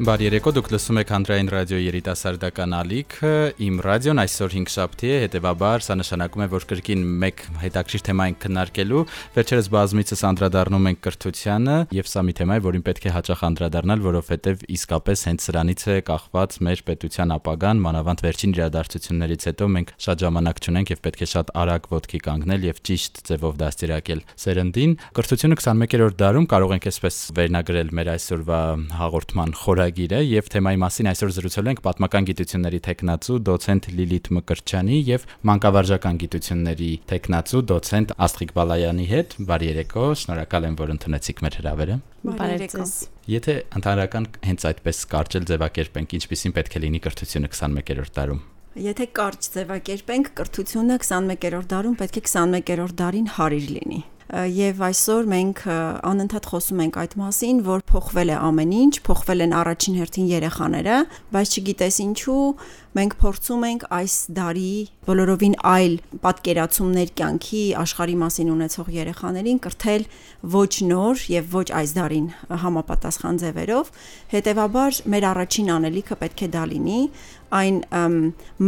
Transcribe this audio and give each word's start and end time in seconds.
Բարի 0.00 0.24
երեկո, 0.24 0.50
դուք 0.56 0.68
լսում 0.72 0.98
եք 1.02 1.10
Հանրային 1.12 1.48
ռադիոյի 1.52 1.84
երիտասարդական 1.90 2.72
ալիքը։ 2.72 3.32
Իմ 3.66 3.80
ռադիոն 3.84 4.20
այսօր 4.22 4.54
5 4.56 4.70
շաբթի 4.72 5.08
է, 5.10 5.16
հետեւաբար 5.26 5.84
սա 5.84 5.96
նշանակում 6.00 6.40
է, 6.40 6.46
որ 6.54 6.64
կրկին 6.70 7.02
մեկ 7.20 7.42
հետաքրիր 7.60 8.04
թեմա 8.08 8.28
ենք 8.30 8.38
քննարկելու։ 8.40 9.02
Վերջերս 9.36 9.68
բազմիցս 9.76 10.24
անդրադառնում 10.30 10.88
ենք 10.88 11.02
կրթությանը, 11.04 11.76
եւ 12.00 12.08
սա 12.08 12.24
մի 12.24 12.34
թեմա 12.40 12.56
է, 12.56 12.64
որին 12.64 12.84
պետք 12.88 13.04
է 13.04 13.12
հաճախ 13.20 13.44
անդրադառնալ, 13.50 14.00
որովհետեւ 14.08 14.64
իսկապես 14.80 15.24
հենց 15.28 15.44
սրանից 15.50 15.84
է 15.84 15.98
կախված 16.08 16.56
մեր 16.64 16.82
պետության 16.88 17.36
ապագան, 17.36 17.84
մանավանդ 17.84 18.24
վերջին 18.24 18.56
իրադարձություններից 18.56 19.46
հետո 19.50 19.68
մենք 19.76 19.94
շատ 20.00 20.24
ժամանակ 20.24 20.64
չունենք 20.64 20.94
եւ 20.96 21.04
պետք 21.04 21.20
է 21.20 21.30
շատ 21.36 21.54
արագ 21.60 21.90
ոտքի 21.92 22.20
կանգնել 22.24 22.66
եւ 22.70 22.80
ճիշտ 22.88 23.22
ձևով 23.28 23.60
դաստիարակել 23.60 24.24
սերնդին։ 24.40 24.96
Կրթությունը 25.20 25.60
21-րդ 25.60 26.20
դարում 26.24 26.48
կարող 26.50 26.74
ենք 26.78 26.90
այսպես 26.90 27.20
վերնագրել 27.40 27.94
մեր 28.00 28.12
այսօրվա 28.14 28.60
հաղորդման 29.00 29.56
խորը 29.60 29.89
ծրագիրը 29.90 30.18
եւ 30.22 30.48
թեմայի 30.54 30.78
մասին 30.80 31.08
այսօր 31.10 31.30
զրուցելու 31.34 31.70
ենք 31.70 31.80
պատմական 31.82 32.26
գիտությունների 32.28 32.78
տեխնացու 32.86 33.38
դոցենտ 33.48 33.88
Լիլիթ 33.98 34.28
Մկրտչյանի 34.36 34.98
եւ 35.10 35.24
մանկավարժական 35.50 36.20
գիտությունների 36.22 36.90
տեխնացու 37.10 37.62
դոցենտ 37.70 38.14
Աստղիկ 38.26 38.54
Բալայանի 38.54 39.06
հետ։ 39.10 39.34
Բարի 39.50 39.70
երեկո, 39.70 40.04
շնորհակալ 40.20 40.68
եմ, 40.70 40.78
որ 40.78 40.94
ընդունեցիք 40.94 41.42
մեր 41.46 41.58
հրավերը։ 41.60 41.98
Բարի 42.30 42.54
երեկո։ 42.60 42.86
Եթե 43.34 43.56
ընդհանրական 43.80 44.30
հենց 44.46 44.68
այդպես 44.70 45.02
կարճել 45.10 45.50
ձևակերպենք, 45.50 46.16
ինչպեսին 46.20 46.56
պետք 46.60 46.78
է 46.78 46.84
լինի 46.86 47.02
կրթությունը 47.10 47.50
21-րդ 47.50 48.14
դարում։ 48.20 48.40
Եթե 48.80 49.06
կարճ 49.18 49.46
ձևակերպենք, 49.50 50.32
կրթությունը 50.38 50.98
21-րդ 51.02 51.70
դարում 51.74 51.96
պետք 52.00 52.20
է 52.20 52.24
21-րդ 52.30 52.98
դարին 53.00 53.30
հարիր 53.40 53.70
լինի 53.80 54.02
եւ 54.30 54.82
այսօր 54.86 55.28
մենք 55.30 55.62
անընդհատ 56.06 56.44
խոսում 56.50 56.82
ենք 56.84 56.98
այդ 57.02 57.14
մասին, 57.20 57.62
որ 57.66 57.80
փոխվել 57.90 58.30
է 58.30 58.36
ամեն 58.50 58.74
ինչ, 58.80 58.92
փոխվել 59.08 59.44
են 59.46 59.54
առաջին 59.60 59.96
հերթին 60.00 60.28
երեխաները, 60.30 60.98
բայց 61.34 61.56
չգիտես 61.60 61.98
ինչու 62.06 62.44
մենք 62.90 63.12
փորձում 63.20 63.64
ենք 63.68 63.84
այս 63.94 64.14
դարի 64.34 64.70
բոլորովին 65.06 65.52
այլ 65.70 65.92
պատկերացումներ 66.24 67.12
կյանքի 67.20 67.60
աշխարհի 67.78 68.16
մասին 68.22 68.48
ունեցող 68.50 68.88
երեխաներին 68.96 69.60
կրթել 69.66 70.06
ոչ 70.54 70.72
նոր 70.90 71.22
եւ 71.30 71.54
ոչ 71.54 71.66
այս 71.80 71.94
դարին 72.00 72.26
համապատասխան 72.64 73.38
ձևերով 73.44 73.92
հետեւաբար 74.34 75.00
մեր 75.14 75.28
առաջին 75.30 75.70
անելիքը 75.76 76.18
պետք 76.24 76.42
է 76.42 76.50
դա 76.50 76.64
լինի 76.74 77.00
այն 77.50 77.78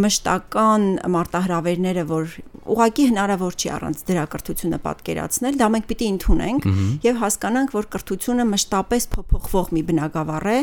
մշտական 0.03 0.87
մարտահրավերները, 1.15 2.05
որ 2.09 2.33
ուղակի 2.73 3.05
հնարավոր 3.11 3.57
չի 3.59 3.71
առանց 3.77 4.03
դրա 4.09 4.25
կրթությունը 4.33 4.79
պատկերացնել, 4.87 5.59
դա 5.61 5.69
մենք 5.75 5.87
պիտի 5.91 6.09
ընդունենք 6.13 6.67
եւ 7.07 7.21
հասկանանք, 7.23 7.75
որ 7.79 7.89
կրթությունը 7.95 8.47
մշտապես 8.53 9.07
փոփոխվող 9.15 9.73
մի 9.77 9.83
բնագավառ 9.91 10.49
է 10.53 10.59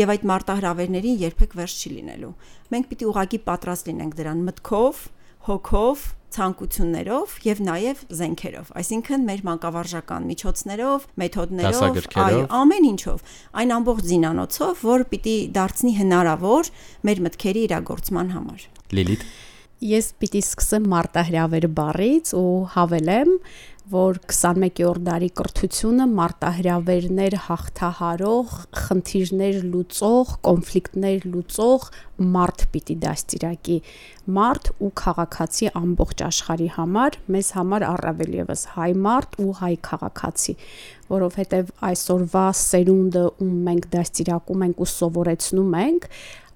եւ 0.00 0.14
այդ 0.14 0.26
մարտահրավերներին 0.34 1.20
երբեք 1.24 1.58
վերջ 1.60 1.74
չի 1.84 1.92
լինելու։ 1.94 2.32
Մենք 2.74 2.90
պիտի 2.90 3.08
ուղակի 3.10 3.40
պատրաստ 3.48 3.90
լինենք 3.90 4.18
դրան 4.18 4.44
մտքով, 4.50 5.04
հոգով, 5.44 6.04
ցանկություններով 6.34 7.34
եւ 7.46 7.60
նաեւ 7.68 8.02
զենքերով 8.18 8.70
այսինքն 8.80 9.26
մեր 9.28 9.42
մանկավարժական 9.48 10.26
միջոցներով 10.30 11.06
մեթոդներով 11.22 11.98
այ 12.24 12.40
ամեն 12.58 12.88
ինչով 12.90 13.34
այն 13.62 13.74
ամբողջ 13.78 14.08
զինանոցով 14.10 14.84
որ 14.88 15.06
պիտի 15.12 15.36
դարձնի 15.58 15.92
հնարավոր 16.00 16.70
մեր 17.08 17.22
մտքերի 17.28 17.64
իրագործման 17.68 18.32
համար 18.34 18.66
լիլիթ 18.98 19.26
ես 19.84 20.10
պիտի 20.22 20.42
սկսեմ 20.48 20.84
մարտահրավեր 20.94 21.68
բառից 21.78 22.34
ու 22.40 22.50
հավելեմ 22.74 23.32
որ 23.92 24.16
21-րդ 24.32 25.02
դարի 25.04 25.26
կրթությունը 25.36 26.04
մարտահրավերներ 26.16 27.34
հաղթահարող, 27.44 28.54
խնդիրներ 28.80 29.58
լուծող, 29.74 30.30
կոնֆլիկտներ 30.48 31.26
լուծող 31.34 31.84
մարդ 32.34 32.64
պիտի 32.72 32.96
դաստիարակի 33.02 33.76
մարդ 34.38 34.70
ու 34.80 34.90
քաղաքացի 35.02 35.68
ամբողջ 35.82 36.24
աշխարհի 36.30 36.68
համար, 36.78 37.18
մեզ 37.34 37.50
համար 37.58 37.86
առավել 37.90 38.36
եւս 38.38 38.62
հայ 38.78 38.90
մարդ 39.04 39.36
ու 39.44 39.52
հայ 39.60 39.74
քաղաքացի, 39.90 40.54
որովհետեւ 41.12 41.72
այսօրվա 41.90 42.46
սերունդը 42.64 43.24
ում 43.44 43.52
մենք 43.68 43.90
դաստիարակում 43.92 44.64
ենք 44.64 44.80
ու 44.80 44.90
սովորեցնում 44.94 45.76
ենք, 45.84 46.08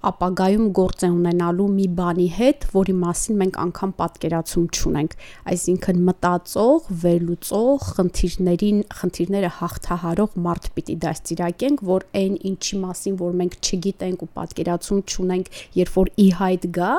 ապագայում 0.07 0.67
գործ 0.79 1.05
է 1.05 1.09
ունենալու 1.11 1.67
մի 1.75 1.87
բանի 1.99 2.27
հետ, 2.39 2.67
որի 2.71 2.95
մասին 3.03 3.39
մենք 3.43 3.57
անգամ 3.63 3.93
պատկերացում 3.99 4.67
չունենք։ 4.79 5.17
Այսինքն 5.53 6.03
մտածող, 6.09 6.91
վերլուծող, 7.03 7.87
խնդիրներին, 7.99 8.79
խնդիրները 8.99 9.51
հաղթահարող 9.59 10.37
մարդ 10.47 10.69
պիտի 10.79 10.97
դաստիարակենք, 11.03 11.83
որ 11.89 12.07
այն 12.23 12.37
ինչի 12.53 12.79
մասին, 12.85 13.17
որ 13.19 13.35
մենք 13.43 13.59
չգիտենք 13.59 14.23
ու 14.23 14.31
պատկերացում 14.39 15.03
չունենք, 15.09 15.51
երբ 15.79 15.93
որ 15.99 16.13
ի 16.15 16.29
հայտ 16.39 16.69
գա, 16.79 16.93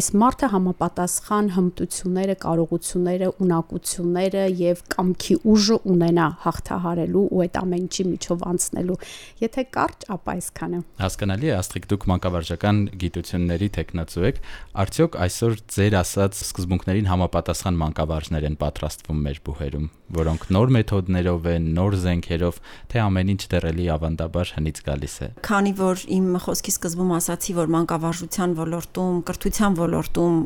այս 0.00 0.08
մարդը 0.16 0.50
համապատասխան 0.56 1.52
հմտությունները, 1.56 2.36
կարողությունները, 2.46 3.30
ունակությունները 3.44 4.46
եւ 4.64 4.82
կամքի 4.96 5.38
ուժը 5.52 5.78
ունենա 5.92 6.26
հաղթահարելու 6.46 7.26
ու 7.36 7.44
այդ 7.46 7.60
ամեն 7.60 7.84
ինչի 7.86 8.08
միջով 8.16 8.44
անցնելու։ 8.56 8.98
Եթե 9.44 9.66
կարճ, 9.76 10.06
ապա 10.16 10.36
այսքանը։ 10.36 10.82
Հասկանալի 11.04 11.50
է, 11.50 11.54
աստղիկ 11.56 11.88
դուք 11.92 12.06
մանկավար 12.10 12.45
վարժական 12.46 12.78
գիտությունների 13.00 13.68
տեխնացու 13.74 14.24
եք, 14.30 14.36
արդյոք 14.78 15.16
այսօր 15.26 15.54
ձեր 15.74 15.94
ասած 15.98 16.38
սկզբունքներին 16.46 17.08
համապատասխան 17.10 17.78
մանկավարժներ 17.82 18.46
են 18.46 18.56
պատրաստվում 18.60 19.22
մեր 19.26 19.40
բուհերում, 19.46 19.86
որոնք 20.16 20.46
նոր 20.54 20.72
մեթոդներով 20.76 21.48
են, 21.50 21.66
նոր 21.76 21.96
զենքերով, 22.06 22.60
թե 22.92 23.00
ամեն 23.02 23.32
ինչ 23.34 23.42
դեռելի 23.50 23.86
ավանդաբար 23.96 24.52
հնից 24.56 24.78
գալիս 24.86 25.16
է։ 25.26 25.28
Քանի 25.46 25.72
որ 25.80 26.04
իմ 26.16 26.28
խոսքի 26.46 26.74
սկզբում 26.76 27.10
ասացի, 27.16 27.56
որ 27.56 27.72
մանկավարժության 27.74 28.54
ոլորտում, 28.60 29.16
կրթության 29.26 29.78
ոլորտում 29.80 30.36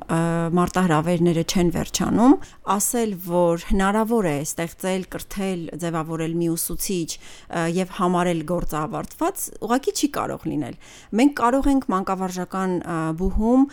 մարտահրավերները 0.61 1.45
չեն 1.51 1.73
վերջանում, 1.77 2.35
ասել, 2.81 3.15
որ 3.29 3.67
հնարավոր 3.71 4.31
է 4.31 4.37
ստեղծել, 4.49 5.07
կրթել, 5.11 5.61
ձևավորել 5.85 6.35
մի 6.41 6.49
ուսուցիչ 6.55 7.11
եւ 7.81 7.95
համարել 8.01 8.43
գործը 8.51 8.79
ավարտված, 8.81 9.47
ուղղակի 9.61 9.95
չի 10.01 10.09
կարող 10.17 10.47
լինել։ 10.51 10.77
Մենք 11.21 11.35
կարող 11.41 11.71
ենք 11.71 11.90
մանկավարժական 11.91 12.75
բուհում 13.21 13.65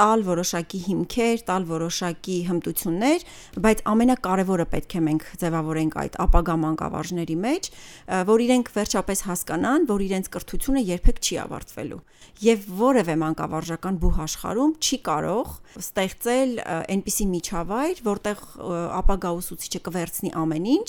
տալ 0.00 0.24
որոշակի 0.28 0.80
հիմքեր, 0.86 1.42
տալ 1.50 1.66
որոշակի 1.70 2.36
հմտություններ, 2.50 3.26
բայց 3.66 3.82
ամենակարևորը 3.94 4.66
պետք 4.74 4.96
է 5.00 5.02
մենք 5.10 5.26
ձևավորենք 5.40 5.98
այդ 6.04 6.18
ապագա 6.26 6.56
մանկավարժների 6.64 7.36
մեջ, 7.44 7.70
որ 8.30 8.44
իրենք 8.46 8.72
վերջապես 8.76 9.24
հասկանան, 9.30 9.86
որ 9.90 10.06
իրենց 10.10 10.32
կրթությունը 10.36 10.84
երբեք 10.90 11.20
չի 11.20 11.40
ավարտվելու 11.44 12.00
եւ 12.40 12.66
որևէ 12.80 13.14
մանկավարժական 13.20 14.00
բուհ 14.00 14.18
աշխարհում 14.24 14.72
չի 14.80 14.98
կարող 15.08 15.52
ստեղծել 15.80 16.52
այնպիսի 16.64 17.26
միջավայր, 17.34 18.02
որտեղ 18.06 18.42
ապագա 19.00 19.32
ուսուցիչը 19.40 19.80
կվերցնի 19.88 20.32
ամեն 20.40 20.68
ինչ 20.74 20.88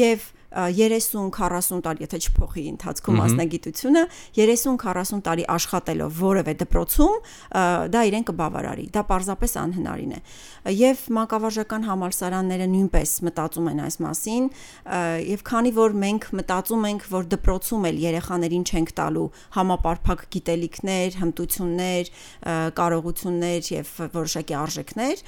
եւ 0.00 0.28
30-40 0.50 1.82
տարի, 1.84 2.04
եթե 2.04 2.18
չփոխի 2.26 2.64
ընթացքում 2.74 3.18
մասնագիտությունը, 3.20 4.02
30-40 4.38 5.22
տարի 5.26 5.44
աշխատելով 5.54 6.16
որևէ 6.20 6.54
դպրոցում, 6.64 7.14
դա 7.94 8.00
իրեն 8.10 8.26
կբավարարի։ 8.30 8.86
Դա 8.90 9.02
պարզապես 9.10 9.54
անհնարին 9.62 10.14
է։ 10.16 10.20
Եվ 10.80 11.04
մանկավարժական 11.16 11.86
համալսարանները 11.86 12.66
նույնպես 12.74 13.12
մտածում 13.30 13.70
են 13.70 13.82
այս 13.86 13.96
մասին, 14.04 14.48
եւ 15.30 15.44
քանի 15.50 15.72
որ 15.78 15.96
մենք 16.00 16.26
մտածում 16.40 16.84
ենք, 16.90 17.06
որ 17.14 17.30
դպրոցում 17.34 17.86
էլ 17.90 18.00
երեխաներին 18.10 18.66
չենք 18.70 18.92
տալու 19.00 19.26
համապարփակ 19.56 20.24
գիտելիքներ, 20.34 21.18
հմտություններ, 21.20 22.12
կարողություններ 22.80 23.70
եւ 23.70 23.94
որոշակի 24.18 24.58
արժեքներ, 24.60 25.24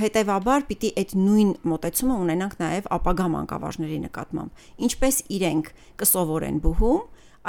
հետեւաբար 0.00 0.66
պիտի 0.70 0.90
այդ 1.00 1.14
նույն 1.20 1.52
մոտեցումը 1.74 2.18
ունենանք 2.24 2.58
նաեւ 2.60 2.90
ապագա 3.00 3.28
մանկավարժների 3.34 4.00
նկատմամբ 4.06 4.59
ինչպես 4.86 5.16
իրենք 5.40 5.72
կսովորեն 6.00 6.60
բուհում, 6.64 7.00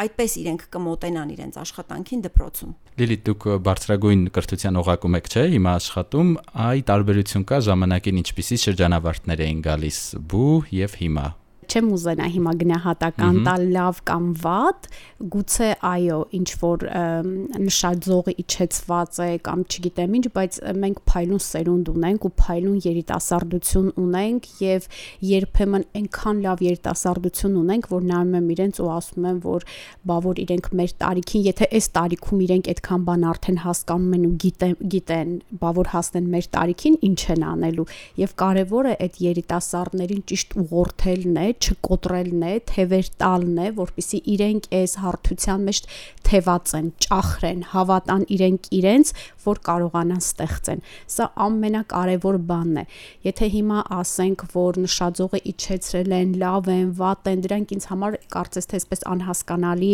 այդպես 0.02 0.36
իրենք 0.40 0.62
կմոտենան 0.72 1.32
իրենց 1.36 1.58
աշխատանքին 1.62 2.22
դպրոցում։ 2.28 2.72
Լիլիթ, 3.02 3.24
դուք 3.28 3.48
բարձրագույն 3.68 4.24
կրթության 4.38 4.80
օղակում 4.82 5.18
եք, 5.20 5.30
չէ՞, 5.32 5.44
հիմա 5.52 5.74
աշխատում, 5.82 6.32
այ 6.72 6.80
տարբերություն 6.92 7.46
կա 7.52 7.60
ժամանակին 7.68 8.22
ինչպիսի 8.24 8.62
շրջանավարտներ 8.64 9.46
էին 9.52 9.62
գալիս 9.68 10.00
բու 10.32 10.58
եւ 10.80 10.98
հիմա 11.02 11.28
չեմ 11.72 11.92
ուզենա 11.96 12.28
հիմա 12.36 12.54
գնահատական 12.62 13.38
տալ 13.48 13.64
լավ 13.72 14.00
կամ 14.10 14.26
վատ, 14.42 14.88
գուցե 15.32 15.70
այո, 15.88 16.18
ինչ 16.38 16.50
որ 16.62 16.86
նշաձողը 17.62 18.34
իջեցված 18.44 19.20
է 19.26 19.30
կամ 19.46 19.64
չգիտեմ 19.72 20.18
ինչ, 20.20 20.26
բայց 20.36 20.58
մենք 20.82 21.02
փայլուն 21.12 21.44
սերունդ 21.46 21.92
ունենք 21.92 22.28
ու 22.28 22.32
փայլուն 22.42 22.80
երիտասարդություն 22.86 23.90
ունենք 24.02 24.50
եւ 24.62 24.88
երբեմն 25.32 25.86
այնքան 26.02 26.42
լավ 26.46 26.64
երիտասարդություն 26.68 27.58
ունենք, 27.62 27.90
որ 27.92 28.06
նայում 28.12 28.36
եմ 28.42 28.52
իրենց 28.56 28.82
ու 28.82 28.90
ասում 28.98 29.28
եմ, 29.32 29.40
որ 29.46 29.68
բա 30.12 30.18
որ 30.28 30.42
իրենք 30.42 30.70
մեր 30.82 30.94
տարիքին, 31.02 31.46
եթե 31.52 31.70
այս 31.72 31.88
տարիքում 31.98 32.44
իրենք 32.46 32.72
այդքան 32.72 33.06
բան 33.08 33.26
արդեն 33.32 33.62
հասկանում 33.62 34.16
են 34.18 34.26
ու 34.28 34.34
գիտեն, 34.42 34.76
գիտեն, 34.92 35.32
բա 35.62 35.72
որ 35.78 35.92
հասնեն 35.92 36.30
մեր 36.36 36.50
տարիքին, 36.58 36.98
ինչ 37.12 37.22
են 37.36 37.46
անելու 37.52 37.88
եւ 38.22 38.36
կարեւորը 38.42 38.94
այդ 39.06 39.20
երիտասարդներին 39.26 40.24
ճիշտ 40.32 40.56
ուղղորդելն 40.62 41.40
է, 41.42 41.48
չկոտրելն 41.62 42.46
է, 42.48 42.54
թևեր 42.72 43.10
տալն 43.22 43.62
է, 43.62 43.68
որpիսի 43.78 44.22
իրենք 44.36 44.70
այս 44.82 44.98
հարթության 45.04 45.68
մեջ 45.70 45.82
թևածեն, 46.32 46.88
ճախրեն, 47.04 47.62
հավատան 47.76 48.24
իրենք 48.32 48.70
իրենց, 48.80 49.14
որ 49.42 49.60
կարողանան 49.68 50.22
ստեղծեն։ 50.22 50.84
Սա 51.12 51.28
ամենակարևոր 51.46 52.38
բանն 52.52 52.80
է։ 52.82 52.84
Եթե 53.28 53.50
հիմա 53.56 53.80
ասենք, 53.98 54.46
որ 54.56 54.80
նշաձողը 54.86 55.42
իջեցրել 55.52 56.16
են, 56.18 56.34
լավ 56.42 56.70
են, 56.72 56.92
վատ 57.02 57.30
են, 57.32 57.44
դրանք 57.46 57.74
ինձ 57.76 57.88
համար 57.92 58.18
կարծես 58.36 58.70
թե 58.72 58.80
այսպես 58.82 59.04
անհասկանալի 59.12 59.92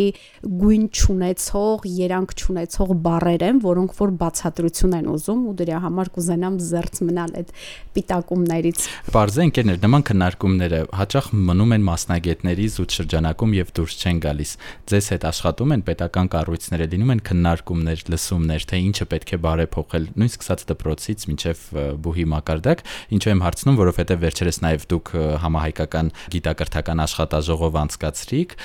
գույն 0.62 0.86
ճանաչող, 0.98 1.88
երանգ 1.98 2.36
ճանաչող 2.42 2.94
բառեր 3.08 3.46
են, 3.48 3.62
որոնք 3.68 3.96
որ 3.98 4.14
բացատրություն 4.22 4.98
են 4.98 5.10
ուզում 5.16 5.42
ու 5.48 5.56
դրա 5.62 5.82
համար 5.88 6.12
կուզենամ 6.18 6.60
զերծ 6.68 7.02
մնալ 7.08 7.36
այդ 7.42 7.54
պիտակումներից։ 7.98 8.86
Բարձե 9.16 9.46
ընկերներ, 9.48 9.80
նման 9.88 10.06
քննարկումները 10.08 10.82
հաճախ 10.98 11.30
մնում 11.48 11.76
են 11.78 11.88
մասնագետների 11.88 12.68
զուտ 12.78 12.98
շրջանակում 12.98 13.56
եւ 13.58 13.72
դուրս 13.78 13.98
չեն 13.98 14.22
գալիս։ 14.28 14.52
Ձեզ 14.92 15.10
հետ 15.14 15.28
աշխատում 15.32 15.74
են 15.78 15.86
պետական 15.88 16.27
կառույցները, 16.34 16.88
լինում 16.94 17.14
են 17.14 17.22
քննարկումներ, 17.28 18.04
լսումներ, 18.14 18.66
թե 18.72 18.80
ինչը 18.88 19.08
պետք 19.14 19.34
է 19.34 19.40
բարեփոխել, 19.46 20.08
նույն 20.18 20.32
սկսած 20.32 20.66
դպրոցից 20.72 21.26
մինչև 21.32 21.64
բուհի 22.08 22.26
մակարդակ, 22.34 22.84
ինչու 23.18 23.32
եմ 23.34 23.44
հարցնում, 23.48 23.80
որովհետեւ 23.82 24.22
վերջերս 24.28 24.62
նաեւ 24.68 24.88
դուք 24.92 25.14
համահայկական 25.46 26.12
գիտակրթական 26.38 27.04
աշխատաժողով 27.08 27.80
անցկացրիք, 27.84 28.58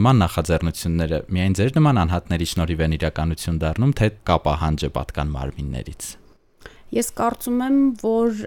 նման 0.00 0.24
նախաձեռնությունները 0.24 1.22
միայն 1.30 1.60
ձեր 1.60 1.76
նման 1.80 2.02
անհատների 2.06 2.50
շնորհիվ 2.54 2.84
են 2.86 2.96
իրականություն 3.00 3.60
դառնում, 3.64 3.94
թե 4.00 4.10
կա 4.30 4.40
պահանջը 4.46 4.92
պատկան 4.96 5.36
մարմիններից։ 5.36 6.10
Ես 6.90 7.12
կարծում 7.14 7.60
եմ, 7.62 7.76
որ 8.00 8.38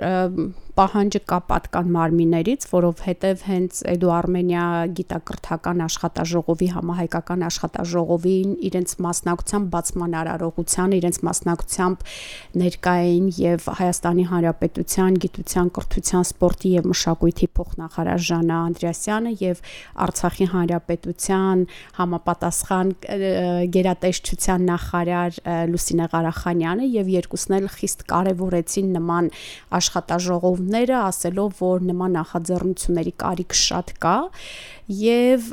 պահանջը 0.74 1.20
կա 1.30 1.38
պատկան 1.50 1.90
մարմիններից, 1.94 2.64
որովհետև 2.72 3.42
հենց 3.46 3.80
Էդու 3.94 4.12
Արմենիա 4.14 4.64
գիտակրթական 4.98 5.84
աշխատաժողովի 5.86 6.70
համահայկական 6.74 7.44
աշխատաժողովին 7.48 8.56
իրենց 8.70 8.96
մասնակցությամբ 9.06 9.68
բացման 9.75 10.16
արարողության, 10.24 10.96
իրենց 10.98 11.20
մասնակցությամբ 11.30 12.08
ներկային 12.64 13.28
եւ 13.38 13.68
Հայաստանի 13.84 14.25
Հանրապետության 14.34 15.20
գիտության, 15.28 15.70
կրթության, 15.78 16.25
սպորտի 16.34 16.74
եւ 16.74 16.90
մշակույթի 16.94 17.50
փոխնախարար 17.60 18.25
Ժանա 18.34 18.58
Անդրեասյանը 18.74 19.36
եւ 19.44 19.64
Արցախի 20.08 20.50
Հանրապետության 20.54 21.64
համապատասխան 22.02 22.94
գերատեսչության 23.78 24.68
նախարար 24.74 25.40
Լուսինե 25.74 26.10
Ղարախանյանը 26.14 26.90
եւ 26.98 27.14
երկուսն 27.14 27.58
էլ 27.60 27.70
խիստ 27.78 28.06
կարեւորեցին 28.14 28.92
նման 28.98 29.31
աշխատաժողով 29.78 30.62
ծնողները 30.63 30.95
ասելով, 31.10 31.60
որ 31.60 31.83
նման 31.89 32.15
նախաձեռնությունների 32.18 33.13
կարիք 33.19 33.56
շատ 33.57 33.88
կա 34.04 34.15
եւ 34.94 35.48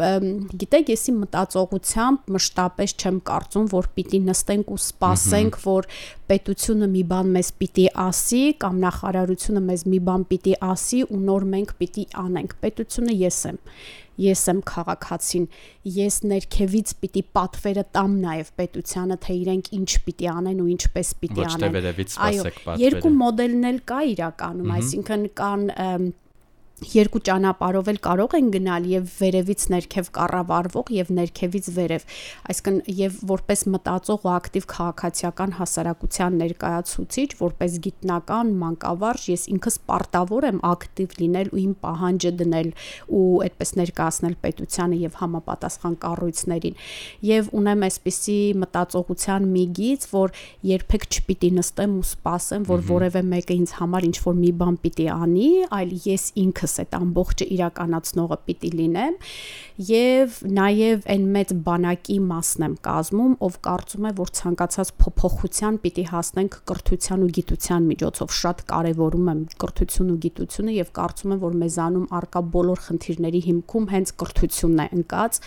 գիտեք, 0.61 0.91
եսի 0.95 1.15
մտածողությամբ 1.19 2.31
մշտապես 2.35 2.95
չեմ 3.01 3.19
կարծում, 3.31 3.67
որ 3.75 3.89
պիտի 3.97 4.21
նստենք 4.27 4.71
ու 4.71 4.79
սպասենք, 4.81 5.59
որ 5.65 5.89
պետությունը 6.31 6.91
մի 6.95 7.05
բան 7.11 7.33
մեզ 7.37 7.53
պիտի 7.61 7.87
ասի 8.07 8.43
կամ 8.63 8.81
նախարարությունը 8.87 9.63
մեզ 9.71 9.87
մի 9.91 10.01
բան 10.11 10.27
պիտի 10.31 10.55
ասի 10.71 11.01
ու 11.11 11.23
նոր 11.31 11.49
մենք 11.55 11.75
պիտի 11.81 12.07
անենք։ 12.25 12.57
Պետությունը 12.65 13.17
ես 13.21 13.41
եմ 13.51 13.61
ես 14.21 14.43
եմ 14.51 14.63
քաղաքացին 14.71 15.47
ես 15.97 16.17
ներքևից 16.31 16.95
պիտի 17.03 17.23
պատվերը 17.37 17.85
տամ 17.97 18.17
նաև 18.25 18.51
պետությանը 18.61 19.19
թե 19.27 19.37
իրենք 19.41 19.71
ինչ 19.81 19.91
պիտի 20.07 20.31
անեն 20.35 20.65
ու 20.65 20.71
ինչպես 20.75 21.13
պիտի 21.21 21.45
անեն 21.47 21.51
ոչ 21.51 21.61
թե 21.61 21.71
վերևից 21.77 22.17
սպասեք 22.17 22.59
պատվերը 22.65 22.85
երկու 22.87 23.15
մոդելն 23.21 23.71
էլ 23.71 23.81
կա 23.91 24.01
իրականում 24.15 24.75
այսինքն 24.81 25.29
կան 25.41 25.65
երկու 26.81 27.21
ճանապարհով 27.29 27.89
էլ 27.93 27.99
կարող 28.05 28.35
են 28.39 28.47
գնալ 28.55 28.87
եւ 28.89 29.09
վերևից 29.21 29.65
ներքև 29.75 30.07
կառավարվող 30.17 30.93
եւ 30.97 31.11
ներքևից 31.19 31.67
վերև 31.77 32.07
այսինքն 32.51 32.79
եւ 33.01 33.19
որպես 33.31 33.65
մտածող 33.75 34.25
ու 34.25 34.31
ակտիվ 34.33 34.67
քաղաքացիական 34.73 35.53
հասարակության 35.61 36.39
ներկայացուցիչ 36.41 37.29
որպես 37.41 37.77
գիտնական 37.85 38.53
մանկավարժ 38.63 39.27
ես 39.31 39.45
ինքս 39.55 39.77
պարտավոր 39.91 40.47
եմ 40.51 40.63
ակտիվ 40.71 41.17
լինել 41.21 41.53
ու 41.53 41.61
իմ 41.61 41.75
պահանջը 41.85 42.33
դնել 42.41 42.73
ու 43.21 43.29
այդպես 43.45 43.75
ներկայացնել 43.81 44.37
պետությանը 44.41 45.01
եւ 45.05 45.21
համապատասխան 45.21 45.95
կառույցներին 46.01 46.81
եւ 47.29 47.53
ունեմ 47.61 47.87
այսպիսի 47.91 48.39
մտածողության 48.65 49.49
մի 49.53 49.65
գիծ 49.81 50.09
որ 50.17 50.35
երբեք 50.71 51.07
չպիտի 51.11 51.53
նստեմ 51.61 52.01
ու 52.01 52.07
սպասեմ 52.09 52.67
որ 52.71 52.85
որևէ 52.91 53.25
մեկը 53.31 53.57
ինձ 53.61 53.77
համար 53.81 54.09
ինչ 54.11 54.17
որ 54.25 54.41
մի 54.41 54.53
բան 54.61 54.81
պիտի 54.81 55.07
անի 55.11 55.49
այլ 55.81 55.95
ես 56.09 56.27
ինքս 56.41 56.70
ես 56.71 56.77
այդ 56.85 56.97
ամբողջը 57.01 57.47
իրականացնողը 57.59 58.39
պիտի 58.47 58.71
լինեմ 58.81 59.17
եւ 59.91 60.35
նաեւ 60.61 61.07
այն 61.11 61.23
մեծ 61.35 61.53
բանակի 61.67 62.17
մասն 62.31 62.65
եմ 62.67 62.75
կազմում, 62.85 63.35
ով 63.47 63.55
կարծում 63.65 64.07
է, 64.11 64.13
որ 64.21 64.33
ցանկացած 64.39 64.91
փոփոխության 65.01 65.79
պիտի 65.85 66.05
հասնենք 66.11 66.59
կրթության 66.71 67.25
ու 67.25 67.31
գիտության 67.39 67.87
միջոցով։ 67.91 68.35
Շատ 68.41 68.63
կարեւորում 68.71 69.31
եմ 69.33 69.41
կրթություն 69.65 70.11
ու 70.11 70.19
գիտությունը 70.25 70.75
եւ 70.77 70.93
կարծում 71.01 71.35
եմ, 71.35 71.41
որ 71.41 71.57
մեզանում 71.61 72.07
արկա 72.21 72.43
բոլոր 72.57 72.83
խնդիրների 72.87 73.41
հիմքում 73.49 73.89
հենց 73.95 74.13
կրթությունն 74.21 74.81
է 74.85 74.87
ընկած 75.01 75.41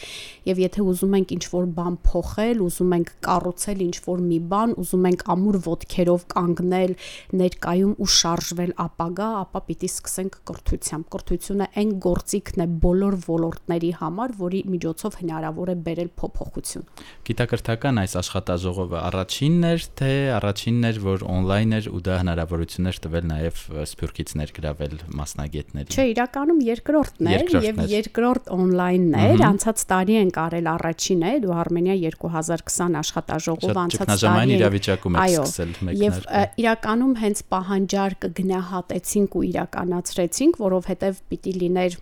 եւ 0.50 0.64
եթե 0.64 0.88
ուզում 0.94 1.16
ենք 1.20 1.36
ինչ-որ 1.38 1.70
բան 1.78 1.96
փոխել, 2.10 2.64
ուզում 2.68 2.96
ենք 2.98 3.14
կառուցել 3.28 3.86
ինչ-որ 3.88 4.26
մի 4.34 4.40
բան, 4.54 4.76
ուզում 4.84 5.08
ենք 5.14 5.26
ամուր 5.34 5.58
ոդքերով 5.70 6.26
կանգնել 6.34 6.96
ներկայում 7.44 7.94
ու 8.04 8.10
շարժվել 8.18 8.74
ապագա, 8.84 9.30
ապա 9.44 9.64
պիտի 9.70 9.90
սկսենք 9.94 10.40
կրթությամբ 10.50 11.13
կրթությունը 11.14 11.68
այն 11.80 11.92
գործիքն 12.04 12.64
է 12.64 12.68
բոլոր 12.84 13.18
ոլորտների 13.28 13.92
համար, 14.00 14.34
որի 14.44 14.62
միջոցով 14.74 15.18
հնարավոր 15.24 15.72
է 15.74 15.76
բերել 15.88 16.10
փոփոխություն։ 16.20 16.88
Գիտակրթական 17.30 18.02
այս 18.04 18.16
աշխատաժողովը 18.24 19.00
առաջինն 19.04 19.68
էր, 19.70 19.86
թե 20.04 20.12
առաջինն 20.38 20.90
էր, 20.90 21.00
որ 21.04 21.26
on-line 21.34 21.78
էր 21.78 21.90
ու 21.94 22.02
դա 22.04 22.18
հնարավորություն 22.24 22.90
էր 22.92 23.00
տվել 23.04 23.28
նաև 23.34 23.62
Սփյուռքից 23.94 24.34
ներգրավել 24.44 24.96
մասնագետներին։ 25.20 25.94
Չէ, 25.94 26.06
իրականում 26.14 26.60
երկրորդն 26.68 27.32
էր 27.34 27.56
եւ 27.64 27.82
երկրորդ 27.94 28.52
on-line-ն 28.54 29.18
էր, 29.24 29.44
անցած 29.54 29.84
տարի 29.94 30.18
են 30.24 30.32
կարել 30.34 30.70
առաջինը, 30.74 31.32
դու 31.44 31.54
Արմենիա 31.64 31.96
2020 32.04 32.98
աշխատաժողով 33.04 33.80
անցած 33.84 34.14
տարի։ 34.24 34.58
իրավիճակում 34.58 35.18
եք 35.24 35.34
սկսել 35.34 35.74
մեկնարկել։ 35.88 36.02
Եվ 36.04 36.62
իրականում 36.64 37.14
հենց 37.24 37.44
պահանջարկը 37.54 38.30
գնահատեցինք 38.40 39.38
ու 39.38 39.44
իրականացրեցինք, 39.54 40.60
որովհետեւ 40.64 41.03
որովհետև 41.04 41.20
պիտի 41.32 41.54
լիներ 41.60 41.96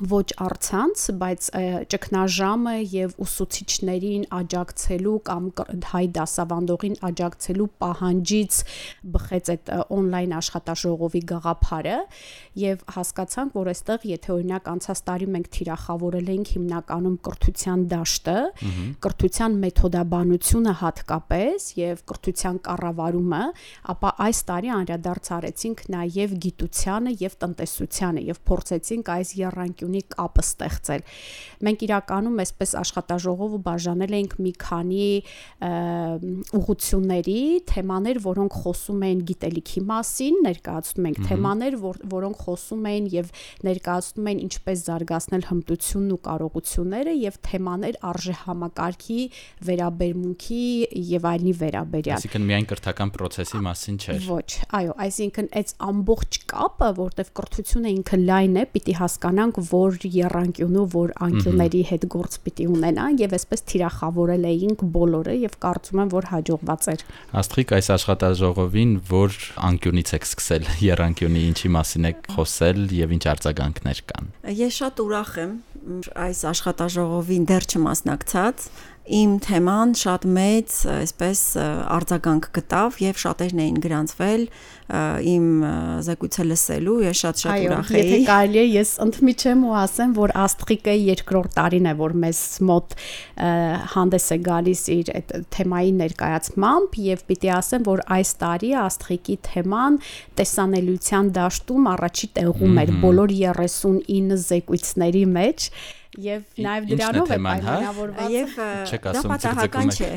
ոչ 0.00 0.28
արցանց, 0.40 1.00
բայց 1.20 1.46
ճգնաժամը 1.92 2.74
եւ 2.92 3.10
ուսուցիչներին 3.22 4.22
աջակցելու 4.32 5.16
կամ 5.28 5.48
հայ 5.92 6.04
դասավանդողին 6.16 6.94
աջակցելու 7.08 7.66
պահանջից 7.82 8.60
բխեց 9.16 9.50
այդ 9.52 9.72
on-line 9.92 10.32
աշխատաժողովի 10.38 11.22
գաղափարը 11.32 11.98
եւ 12.62 12.86
հասկացանք, 12.96 13.52
որ 13.58 13.70
այստեղ 13.72 14.06
եթե 14.12 14.32
օրինակ 14.32 14.70
անցած 14.72 15.02
տարի 15.12 15.28
մենք 15.36 15.50
թիրախավորել 15.56 16.32
էինք 16.32 16.52
հիմնականում 16.56 17.16
կրթության 17.28 17.84
դաշտը, 17.92 18.38
կրթության 19.04 19.58
մեթոդաբանությունը 19.66 20.74
հատկապես 20.82 21.68
եւ 21.82 22.02
կրթության 22.12 22.60
կառավարումը, 22.68 23.42
ապա 23.92 24.14
այս 24.26 24.42
տարի 24.52 24.72
անդրադարձ 24.78 25.32
արեցինք 25.36 25.84
նաեւ 25.92 26.36
գիտությանը 26.46 27.16
եւ 27.22 27.38
տնտեսությանը 27.42 28.26
եւ 28.32 28.42
փորձեցինք 28.52 29.12
այս 29.12 29.34
երրանք 29.42 29.81
անկյունի 29.82 30.02
կապը 30.12 30.42
ստեղծել։ 30.46 31.02
Մենք 31.66 31.82
իրականում 31.86 32.40
այսպես 32.42 32.72
աշխատաժողովը 32.82 33.58
բաժանել 33.66 34.14
էինք 34.18 34.34
մի 34.42 34.52
քանի 34.62 35.08
ուղությունների, 36.58 37.42
թեմաներ, 37.72 38.20
որոնք 38.26 38.56
խոսում 38.62 39.04
էին 39.06 39.22
գիտելիքի 39.30 39.82
մասին, 39.90 40.38
ներկայացնում 40.46 41.08
ենք 41.12 41.20
թեմաներ, 41.28 41.76
որ, 41.82 42.00
որոնք 42.12 42.42
խոսում 42.42 42.88
էին 42.92 43.06
եւ 43.12 43.32
ներկայացնում 43.68 44.30
էին 44.32 44.42
ինչպես 44.42 44.84
զարգացնել 44.86 45.46
հմտությունն 45.52 46.12
ու 46.12 46.20
կարողությունները 46.26 47.14
եւ 47.22 47.38
թեմաներ 47.48 47.98
արժե 48.12 48.36
համակարգի 48.42 49.20
վերաբերմունքի 49.72 50.62
եւ 51.12 51.28
այլնի 51.32 51.54
վերաբերյալ։ 51.62 52.22
Այսինքն 52.22 52.46
միայն 52.52 52.68
կրթական 52.72 53.12
process-ի 53.16 53.62
մասին 53.62 54.00
չէր։ 54.02 54.26
Ոչ, 54.32 54.50
այո, 54.82 54.96
այսինքն 55.06 55.50
այդ 55.62 55.72
ամբողջ 55.92 56.38
կապը, 56.52 56.90
որտեվ 57.02 57.32
կրթությունը 57.38 57.92
ինքը 57.92 58.18
լայն 58.22 58.58
է, 58.62 58.64
պիտի 58.72 58.94
հասկանանք, 58.98 59.60
որ 59.72 59.98
երանկյունու, 60.16 60.84
որ 60.92 61.12
անկյունների 61.26 61.82
հետ 61.90 62.06
գործ 62.12 62.38
պիտի 62.44 62.66
ունենան 62.72 63.18
եւ 63.22 63.36
այսպես 63.38 63.64
թիրախավորել 63.72 64.46
էինք 64.52 64.84
բոլորը 64.96 65.36
եւ 65.42 65.56
կարծում 65.64 66.02
եմ, 66.02 66.12
որ 66.12 66.28
հաջողված 66.32 66.88
էր։ 66.92 67.04
Աստղիկ 67.42 67.74
այս 67.78 67.90
աշխատաժողովին 67.96 68.94
որ 69.12 69.38
անկյունից 69.72 70.14
եք 70.18 70.28
սկսել 70.28 70.70
երանկյունի 70.92 71.44
ինչի 71.52 71.72
մասին 71.76 72.08
եք 72.12 72.32
խոսել 72.36 72.80
եւ 73.02 73.16
ինչ 73.16 73.24
արձագանքներ 73.32 74.02
կան։ 74.12 74.32
Ես 74.62 74.80
շատ 74.82 75.02
ուրախ 75.02 75.32
եմ 75.42 75.52
այս 76.22 76.40
աշխատաժողովին 76.52 77.46
դեռ 77.50 77.64
չմասնակցած 77.72 78.66
իմ 79.02 79.32
թեման 79.42 79.96
շատ 79.98 80.24
մեծ, 80.30 80.74
այսպես 80.92 81.40
արձագանք 81.90 82.44
գտավ 82.54 82.98
եւ 83.02 83.18
շատերն 83.22 83.62
էին 83.64 83.78
գրանցվել 83.82 84.44
իմ 85.32 85.46
զեկույցը 86.06 86.44
լսելու, 86.46 86.94
ես 87.06 87.22
շատ-շատ 87.22 87.64
ուրախ 87.66 87.90
էի։ 87.90 88.02
Եթե 88.02 88.18
կարելի 88.28 88.60
է, 88.62 88.64
ես 88.76 88.92
ընդմիջեմ 89.06 89.64
ու 89.66 89.74
ասեմ, 89.82 90.12
որ 90.18 90.34
Աստղիկը 90.42 90.94
երկրորդ 90.98 91.54
տարին 91.56 91.88
է, 91.88 91.94
որ 92.02 92.14
մեզ 92.22 92.42
մոտ 92.68 92.96
հանդես 93.94 94.26
է 94.36 94.38
գալիս 94.48 94.82
իր 94.94 95.12
այդ 95.18 95.34
թեմայի 95.56 95.94
ներկայացմամբ 96.02 96.98
եւ 97.06 97.24
պիտի 97.32 97.52
ասեմ, 97.56 97.86
որ 97.88 98.04
այս 98.18 98.34
տարի 98.42 98.74
Աստղիկի 98.82 99.38
թեման 99.48 99.98
տեսանելիության 100.38 101.32
դաշտում 101.40 101.90
առաջի 101.96 102.30
տեղում 102.38 102.78
էր 102.84 102.94
բոլոր 103.02 103.34
39 103.40 104.38
զեկույցների 104.46 105.26
մեջ 105.32 105.72
եւ 106.20 106.42
նաեւ 106.66 106.88
դրանով 106.92 107.30
է 107.32 107.38
հա? 107.38 107.44
պայմանավորված 107.46 108.32
եւ 108.36 108.56
դա 109.06 109.22
պատահական 109.32 109.92
չէ 109.96 110.10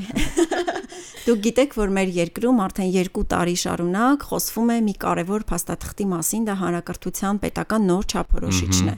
Դուք 1.25 1.39
գիտեք, 1.41 1.71
որ 1.73 1.89
մեր 1.89 2.09
երկրում 2.13 2.59
արդեն 2.61 2.89
2 2.93 3.21
տարի 3.31 3.53
շարունակ 3.57 4.23
խոսվում 4.29 4.67
է 4.69 4.75
մի 4.85 4.93
կարևոր 5.01 5.45
փաստաթղթի 5.49 6.05
մասին, 6.11 6.43
դա 6.45 6.55
հանրակրթության 6.59 7.39
պետական 7.41 7.87
նոր 7.89 8.05
չափորոշիչն 8.13 8.91
է։ 8.91 8.95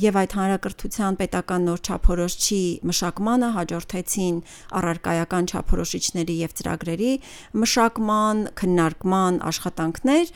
Եվ 0.00 0.18
այդ 0.22 0.36
հանրակրթության 0.38 1.18
պետական 1.20 1.66
նոր 1.68 1.82
չափորոշչի 1.92 2.60
մշակմանը 2.88 3.50
հաջորդեցին 3.52 4.38
առարկայական 4.80 5.50
չափորոշիչների 5.52 6.36
եւ 6.40 6.56
ծրագրերի 6.56 7.12
մշակման, 7.60 8.42
քննարկման 8.62 9.42
աշխատանքներ 9.52 10.32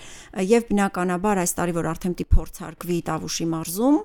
եւ 0.52 0.68
բնականաբար 0.68 1.42
այս 1.46 1.56
տարի 1.56 1.76
որ 1.80 1.90
արդեն 1.96 2.16
պիտի 2.20 2.28
փորձարկվի 2.36 2.98
Տավուշի 3.08 3.48
մարզում, 3.56 3.98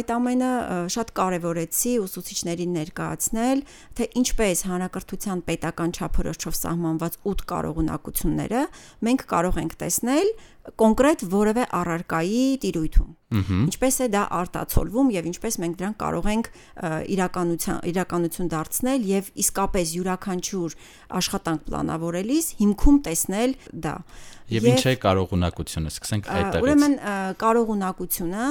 այդ 0.00 0.16
ամենը 0.16 0.50
շատ 0.96 1.14
կարևորեցի 1.20 1.94
ուսուցիչներին 2.00 2.74
ներկայացնել, 2.80 3.64
թե 4.00 4.10
ինչպես 4.24 4.66
հանրակրթության 4.70 5.44
պետական 5.50 5.96
չափորոշիչ 6.00 6.29
օրենքով 6.30 6.56
սահմանված 6.60 7.16
8 7.26 7.44
կարողունակությունները 7.50 8.62
մենք 9.06 9.22
կարող 9.30 9.60
ենք 9.60 9.74
տեսնել 9.80 10.28
կոնկրետ 10.80 11.22
որևէ 11.32 11.64
առարկայի 11.74 12.42
տիրույթում։ 12.62 13.10
Ինչպես 13.70 13.96
է 14.04 14.08
դա 14.12 14.22
արտացոլվում 14.38 15.12
եւ 15.14 15.28
ինչպես 15.30 15.56
մենք 15.62 15.78
դրան 15.80 15.94
կարող 16.02 16.26
ենք 16.30 16.50
իրականության 17.14 17.78
իրականություն 17.90 18.50
դարձնել 18.54 19.06
եւ 19.10 19.30
իսկապես 19.44 19.94
յուրաքանչյուր 19.96 20.76
աշխատանք 21.20 21.64
պլանավորելիս 21.70 22.50
հիմքում 22.60 22.98
տեսնել 23.08 23.56
դա։ 23.86 23.94
Եվ 24.50 24.68
ինչ 24.70 24.82
է 24.90 24.94
կարողունակությունը, 25.00 25.94
սկսենք 25.94 26.30
այդտեղից։ 26.34 26.66
Ուրեմն 26.66 26.94
կարողունակությունը 27.40 28.44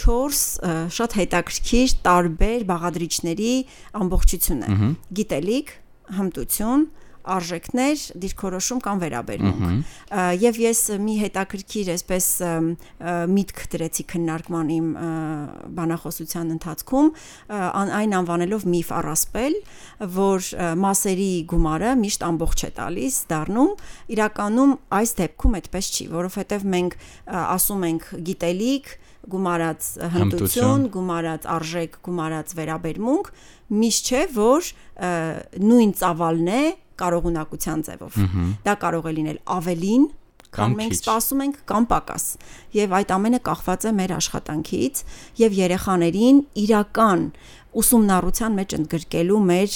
4 0.00 0.90
շատ 0.94 1.16
հետաքրքիր 1.18 1.94
տարբեր 2.06 2.64
բաղադրիչների 2.70 3.54
ամբողջություն 4.00 4.60
է։ 4.62 4.76
Գիտելիք, 5.18 5.72
հմտություն, 6.20 6.84
արժեքներ, 7.34 8.04
դիրքորոշում 8.22 8.80
կամ 8.84 9.00
վերաբերմունք։ 9.04 9.90
Եվ 10.40 10.60
ես 10.64 10.80
մի 11.04 11.14
հետաքրքիր 11.20 11.90
այսպես 11.94 12.28
միտք 13.34 13.62
դրեցի 13.74 14.06
քննարկման 14.14 14.72
իմ 14.76 14.88
բանախոսության 15.80 16.54
ընթացքում, 16.56 17.12
այն 18.00 18.16
անվանելով 18.20 18.66
միֆ 18.74 18.94
առասպել, 19.00 19.58
որ 20.16 20.50
մասերի 20.80 21.30
գումարը 21.50 21.92
միշտ 22.00 22.26
ամբողջ 22.30 22.64
է 22.66 22.72
տալիս, 22.80 23.20
դառնում, 23.30 23.72
իրականում 24.16 24.74
այս 25.00 25.14
դեպքում 25.20 25.56
այդպես 25.60 25.92
չի, 25.94 26.08
որովհետև 26.16 26.66
մենք 26.74 26.98
ասում 27.40 27.86
ենք 27.90 28.10
գիտելիք, 28.30 28.92
գումարած 29.30 29.88
հմտություն, 30.14 30.84
գումարած 30.94 31.48
արժեք, 31.54 31.98
գումարած 32.06 32.54
վերաբերմունք, 32.56 33.32
միշտ 33.80 34.10
չէ, 34.10 34.22
որ 34.36 34.70
նույն 35.70 35.92
ծավալն 36.00 36.48
է 36.56 36.62
կարողունակության 37.00 37.84
ձևով։ 37.88 38.18
Դա 38.66 38.74
կարող 38.84 39.08
է 39.10 39.12
լինել 39.20 39.38
ավելին, 39.56 40.04
քան 40.50 40.72
մենք 40.80 40.94
սպասում 40.98 41.42
ենք 41.46 41.58
կամ 41.70 41.84
պակաս։ 41.90 42.24
Եվ 42.76 42.96
այդ 43.00 43.14
ամենը 43.16 43.40
կախված 43.50 43.86
է 43.86 43.92
մեր 44.00 44.12
աշխատանքից 44.20 45.02
եւ 45.40 45.56
երեխաներին 45.60 46.44
իրական 46.64 47.24
ուսումնառության 47.70 48.56
մեջ 48.58 48.72
ընդգրկելու 48.80 49.40
մեր 49.46 49.74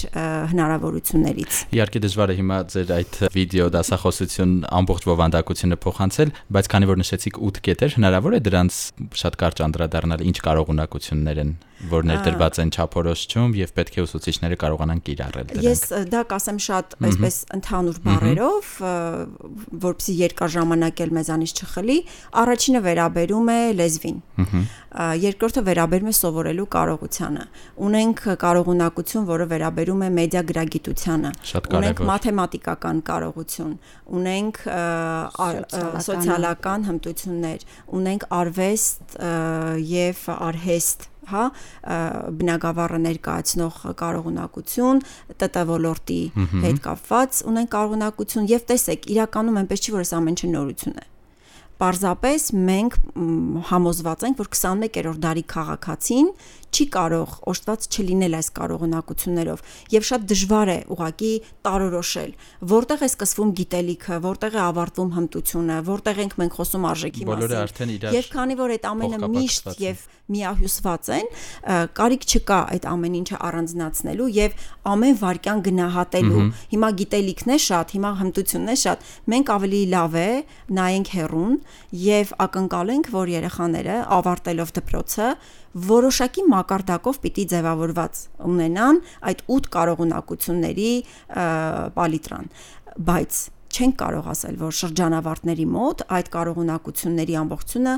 հնարավորություններից։ 0.50 1.58
Իհարկե 1.78 2.00
դժվար 2.04 2.32
է 2.32 2.36
հիմա 2.40 2.58
ձեր 2.74 2.92
այդ 2.96 3.18
վիդեո 3.34 3.68
դասախոսություն 3.74 4.54
ամբողջ 4.80 5.06
ովանդակությունը 5.14 5.78
փոխանցել, 5.84 6.32
բայց 6.58 6.70
քանի 6.74 6.90
որ 6.90 7.00
նշեցիք 7.04 7.38
8 7.50 7.62
կետեր, 7.68 7.94
հնարավոր 7.98 8.34
է 8.34 8.42
դրանց 8.48 8.80
շատ 9.22 9.38
կարճ 9.44 9.62
անդրադառնալ 9.68 10.26
ինչ 10.26 10.36
կարողունակություններ 10.48 11.42
են 11.44 11.54
որ 11.90 12.06
ներդրված 12.08 12.58
են 12.62 12.70
չափորոշչում 12.72 13.54
եւ 13.58 13.72
պետք 13.76 13.96
է 13.98 14.02
ուսուցիչները 14.04 14.56
կարողանան 14.62 15.00
կիրառել 15.04 15.48
դրանք։ 15.50 15.66
Ես 15.66 15.82
դա 16.12 16.20
կասեմ 16.30 16.60
շատ 16.64 16.94
այսպես 17.08 17.38
ընդհանուր 17.58 17.98
բառերով, 18.04 18.70
որպեսզի 19.84 20.14
երկար 20.22 20.54
ժամանակ 20.54 21.02
էլ 21.04 21.14
մեզանից 21.18 21.54
չխլի, 21.60 21.98
առաջինը 22.44 22.83
վերաբերում 22.86 23.50
է 23.54 23.58
լեզվին։ 23.80 24.18
Երկրորդը 25.24 25.62
վերաբերում 25.68 26.10
է 26.10 26.14
սովորելու 26.18 26.66
կարողությանը։ 26.74 27.46
Ունենք 27.88 28.20
կարողունակություն, 28.44 29.24
որը 29.30 29.46
վերաբերում 29.54 30.04
է 30.06 30.10
մեդիա 30.18 30.42
գրագիտությանը։ 30.50 31.32
Ունենք 31.78 32.04
մաթեմատիկական 32.10 33.00
կարողություն, 33.08 33.72
ունենք 34.20 34.60
սոցիալական 36.08 36.86
հմտություններ, 36.90 37.66
ունենք 37.98 38.28
արվեստ 38.38 39.18
եւ 39.94 40.22
արհեստ 40.34 41.10
հա 41.30 41.44
բնագավառը 42.40 43.00
ներկայացնող 43.04 43.80
կարողունակություն 44.00 45.02
ՏՏ 45.46 45.64
ոլորտի 45.70 46.20
հետ 46.66 46.82
կապված 46.84 47.40
ունեն 47.52 47.72
կարողունակություն 47.74 48.52
եւ 48.52 48.68
տեսեք 48.72 49.10
իրականում 49.16 49.60
այնպես 49.64 49.84
չի 49.84 49.96
որ 49.96 50.04
այս 50.04 50.14
ամեն 50.20 50.36
ինչը 50.36 50.52
նորություն 50.54 51.00
է 51.00 51.06
Պարզապես 51.83 52.45
մենք 52.54 52.99
համոզված 53.71 54.26
ենք, 54.28 54.38
որ 54.40 54.50
21-րդ 54.54 55.23
դարի 55.25 55.45
քաղաքացին 55.54 56.28
չի 56.75 56.87
կարող 56.95 57.35
օժտված 57.54 57.87
չլինել 57.95 58.37
այս 58.40 58.49
կարողունակություններով 58.59 59.62
եւ 59.95 60.07
շատ 60.11 60.26
դժվար 60.35 60.73
է 60.75 60.78
ուղակի 60.95 61.33
տարորոշել 61.69 62.31
որտեղ 62.75 63.04
է 63.04 63.09
սկսվում 63.11 63.54
գիտելիքը, 63.61 64.19
որտեղ 64.25 64.54
է 64.59 64.61
ավարտվում 64.64 65.11
հմտությունը, 65.14 65.78
որտեղ 65.88 66.21
ենք 66.25 66.37
մենք 66.40 66.59
խոսում 66.59 66.87
արժեքի 66.90 67.28
մասին։ 67.31 67.95
Եվ 68.14 68.28
քանի 68.35 68.59
որ 68.61 68.75
այդ 68.75 68.88
ամենը 68.90 69.31
միշտ 69.35 69.71
եւ 69.85 70.04
միահյուսված 70.35 71.09
են, 71.14 71.26
կարիք 71.99 72.23
չկա 72.25 72.59
այդ 72.75 72.87
ամեն 72.88 73.16
ինչը 73.21 73.40
առանձնացնելու 73.49 74.28
եւ 74.35 74.54
ամեն 74.95 75.19
վարքյան 75.21 75.64
գնահատելու։ 75.69 76.45
Հիմա 76.73 76.90
գիտելիքն 77.00 77.52
է 77.54 77.59
շատ, 77.64 77.93
հիմա 77.99 78.12
հմտությունն 78.21 78.73
է 78.73 78.76
շատ։ 78.85 79.11
Մենք 79.35 79.52
ավելի 79.54 79.83
լավ 79.95 80.16
է 80.25 80.31
նայենք 80.81 81.12
հերուն 81.14 81.59
եւ 82.04 82.33
ակնկալենք, 82.45 83.12
որ 83.14 83.35
երեխաները 83.35 83.99
ավարտելով 84.16 84.75
դպրոցը 84.81 85.28
որոշակի 85.75 86.47
մակարդակով 86.54 87.19
պիտի 87.25 87.45
ձևավորված 87.54 88.23
ունենան 88.50 89.02
այդ 89.31 89.45
8 89.59 89.69
կարողունակությունների 89.75 90.93
պալիտրան 91.99 92.49
բայց 93.11 93.43
չենք 93.75 93.97
կարող 93.99 94.26
ասել, 94.31 94.57
որ 94.61 94.75
շրջանավարտների 94.78 95.64
մոտ 95.75 96.02
այդ 96.14 96.28
կարողունակությունների 96.35 97.37
ամբողջությունը 97.40 97.95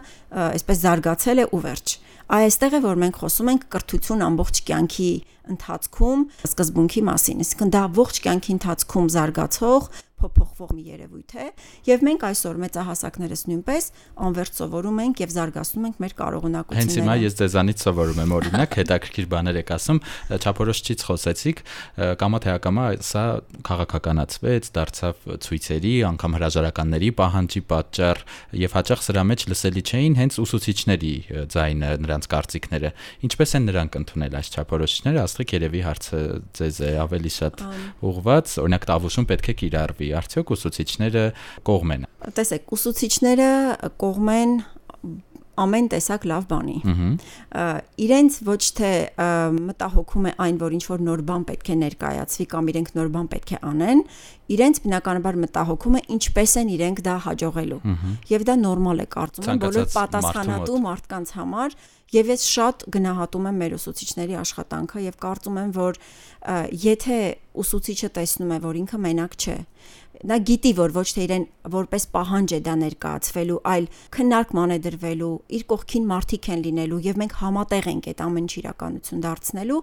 այսպես 0.47 0.79
զարգացել 0.87 1.43
է 1.43 1.47
ու 1.53 1.61
վերջ։ 1.67 1.95
Այստեղ 2.37 2.77
է 2.77 2.81
որ 2.87 3.01
մենք 3.03 3.19
խոսում 3.23 3.51
ենք 3.53 3.67
կրթություն 3.77 4.25
ամբողջ 4.27 4.61
կյանքի 4.71 5.11
ընթացքում 5.53 6.23
սկզբունքի 6.49 7.03
մասին, 7.07 7.45
այսինքն 7.45 7.73
դա 7.77 7.83
ողջ 8.01 8.21
կյանքի 8.25 8.55
ընթացքում 8.57 9.11
զարգացող 9.17 9.91
փոփոխվող 10.27 10.71
մի 10.77 10.85
երևույթ 10.87 11.35
է 11.37 11.47
եւ 11.87 12.05
մենք 12.07 12.27
այսօր 12.27 12.61
մեծահասակներս 12.67 13.43
նույնպես 13.47 13.89
անվերջ 14.27 14.61
սովորում 14.61 15.01
ենք 15.07 15.23
եւ 15.23 15.35
զարգացնում 15.37 15.87
ենք 15.87 16.01
մեր 16.03 16.15
կարողունակությունները։ 16.21 16.87
Հենց 16.87 16.99
հիմա 17.01 17.17
ես 17.27 17.37
ձեզանից 17.41 17.85
սովորում 17.87 18.21
եմ 18.27 18.35
օրինակ 18.37 18.77
հետաքրքիր 18.81 19.27
բաներ 19.37 19.59
եք 19.61 19.71
ասում, 19.77 20.01
չափորոշչից 20.37 21.05
խոսեցիք, 21.07 21.63
կամա 22.21 22.39
թե 22.47 22.51
ակամա 22.57 22.87
սա 23.07 23.25
քաղաքականացվեց, 23.67 24.71
դարձավ 24.77 25.27
ցույցերի, 25.47 25.95
անգամ 26.11 26.37
հրաժարականների 26.37 27.11
պահանջի 27.21 27.63
պատճառ 27.71 28.23
եւ 28.67 28.77
հաճախ 28.77 29.05
սրա 29.07 29.25
մեջ 29.31 29.47
լսելի 29.53 29.83
չէին 29.87 30.17
հենց 30.21 30.39
ուսուցիչների 30.47 31.15
ձայնը, 31.53 31.91
նրանց 32.07 32.29
կարծիքները։ 32.33 32.91
Ինչպես 33.27 33.55
են 33.57 33.67
նրանք 33.71 33.99
ընդունել 34.01 34.37
այս 34.41 34.51
չափորոշիչները, 34.57 35.23
աստղիկ 35.27 35.55
երևի 35.57 35.83
հարցը 35.87 36.21
ձեզ 36.57 36.81
է 36.87 36.91
ավելի 37.07 37.33
շատ 37.37 37.65
ուղված, 38.07 38.55
օրինակ 38.67 38.87
տավուշում 38.91 39.29
պետք 39.31 39.47
է 39.47 39.55
կիրառվի 39.63 40.09
արդյոք 40.23 40.53
ուսուցիչները 40.57 41.25
կողմ 41.69 41.95
են։ 41.97 42.09
Տեսեք, 42.37 42.75
ուսուցիչները 42.77 43.51
կողմ 44.03 44.33
են 44.37 44.59
ամեն 45.57 45.89
տեսակ 45.93 46.27
լավ 46.29 46.47
բանի։ 46.51 46.77
Իրենց 48.07 48.39
ոչ 48.47 48.63
թե 48.77 48.91
մտահոգում 49.57 50.29
է 50.29 50.33
այն, 50.47 50.59
որ 50.61 50.77
ինչ 50.77 50.85
որ 50.91 51.05
նոր 51.07 51.23
բան 51.31 51.47
պետք 51.51 51.71
է 51.73 51.77
ներկայացվի 51.83 52.47
կամ 52.53 52.71
իրենք 52.73 52.93
նոր 52.99 53.11
բան 53.17 53.31
պետք 53.33 53.53
է 53.57 53.61
անեն, 53.71 54.03
իրենց 54.57 54.81
բնականաբար 54.85 55.41
մտահոգում 55.47 55.97
է 55.97 56.03
ինչպես 56.17 56.57
են 56.61 56.73
իրենք 56.77 57.03
դա 57.07 57.17
հաջողելու։ 57.27 57.81
Եվ 58.37 58.47
դա 58.51 58.57
նորմալ 58.67 59.01
է 59.01 59.09
կարծում 59.17 59.51
եմ 59.53 59.63
բոլոր 59.65 59.89
պատասխանատու 59.97 60.81
մարդկանց 60.87 61.37
համար, 61.41 61.79
Եվ 62.15 62.29
ես 62.31 62.43
շատ 62.47 62.83
գնահատում 62.95 63.47
եմ 63.51 63.57
մեր 63.61 63.73
ուսուցիչների 63.81 64.37
աշխատանքը 64.39 65.01
եւ 65.09 65.17
կարծում 65.25 65.57
եմ, 65.63 65.71
որ 65.75 65.97
եթե 66.87 67.17
ուսուցիչը 67.63 68.11
տեսնում 68.19 68.53
է, 68.55 68.59
որ 68.63 68.79
ինքը 68.83 69.01
մենակ 69.07 69.35
չէ, 69.43 69.57
նա 70.25 70.37
գիտի, 70.49 70.73
որ 70.79 70.95
ոչ 70.97 71.07
թե 71.17 71.25
իրեն 71.27 71.45
որպես 71.75 72.07
պահանջ 72.17 72.55
է 72.57 72.61
դա 72.67 72.75
ներկայացվելու, 72.83 73.59
այլ 73.73 73.89
քննարկման 74.17 74.75
է 74.77 74.79
դրվելու, 74.87 75.31
իր 75.57 75.65
կողքին 75.73 76.09
մարդիկ 76.11 76.49
են 76.57 76.65
լինելու 76.67 77.01
եւ 77.07 77.21
մենք 77.23 77.37
համատեղ 77.43 77.89
ենք 77.93 78.09
այդ 78.13 78.23
ամեն 78.27 78.47
ինչ 78.47 78.53
իրականություն 78.63 79.25
դարձնելու, 79.27 79.81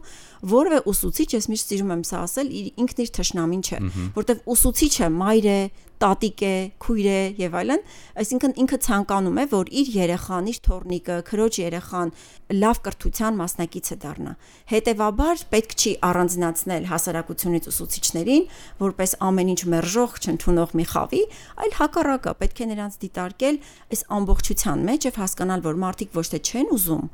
որովե 0.54 0.80
ուսուցիչ, 0.94 1.30
ես 1.34 1.50
միշտ 1.54 1.74
սիրում 1.74 1.94
եմ 1.94 2.04
սա 2.08 2.22
ասել, 2.24 2.54
ինքն 2.84 3.04
իր 3.04 3.12
թշնամին 3.20 3.64
չէ, 3.64 3.80
որտեվ 4.18 4.46
ուսուցիչը 4.54 5.10
մայր 5.14 5.50
է, 5.54 5.60
տատիկ 6.02 6.42
է, 6.44 6.56
քույր 6.84 7.08
է 7.14 7.20
եւ 7.40 7.58
այլն, 7.60 7.84
այսինքն 8.24 8.54
ինքը 8.64 8.78
ցանկանում 8.86 9.38
է, 9.40 9.46
որ 9.54 9.70
իր 9.82 9.92
երեխան, 9.94 10.48
իր 10.52 10.60
թորնիկը, 10.68 11.18
քրոջ 11.30 11.60
երեխան 11.64 12.14
լավ 12.54 12.80
կրթության 12.88 13.38
մասնակիցը 13.40 13.98
դառնա։ 14.04 14.34
Հետևաբար 14.74 15.44
պետք 15.54 15.76
չի 15.84 15.94
առանձնացնել 16.10 16.88
հասարակությունից 16.92 17.70
ուսուցիչներին, 17.72 18.44
որպես 18.84 19.16
ամեն 19.30 19.54
ինչ 19.54 19.62
մերժող, 19.74 20.18
չընդունող 20.24 20.76
մի 20.80 20.86
խավի, 20.94 21.24
այլ 21.64 21.78
հակառակը 21.80 22.36
պետք 22.44 22.64
է 22.64 22.68
նրանց 22.74 23.00
դիտարկել 23.04 23.60
այս 23.94 24.04
ամբողջության 24.18 24.86
մեջ 24.90 25.08
եւ 25.08 25.20
հասկանալ, 25.24 25.64
որ 25.64 25.80
մարդիկ 25.84 26.18
ոչ 26.20 26.28
թե 26.34 26.40
չեն 26.44 26.74
ուզում, 26.78 27.08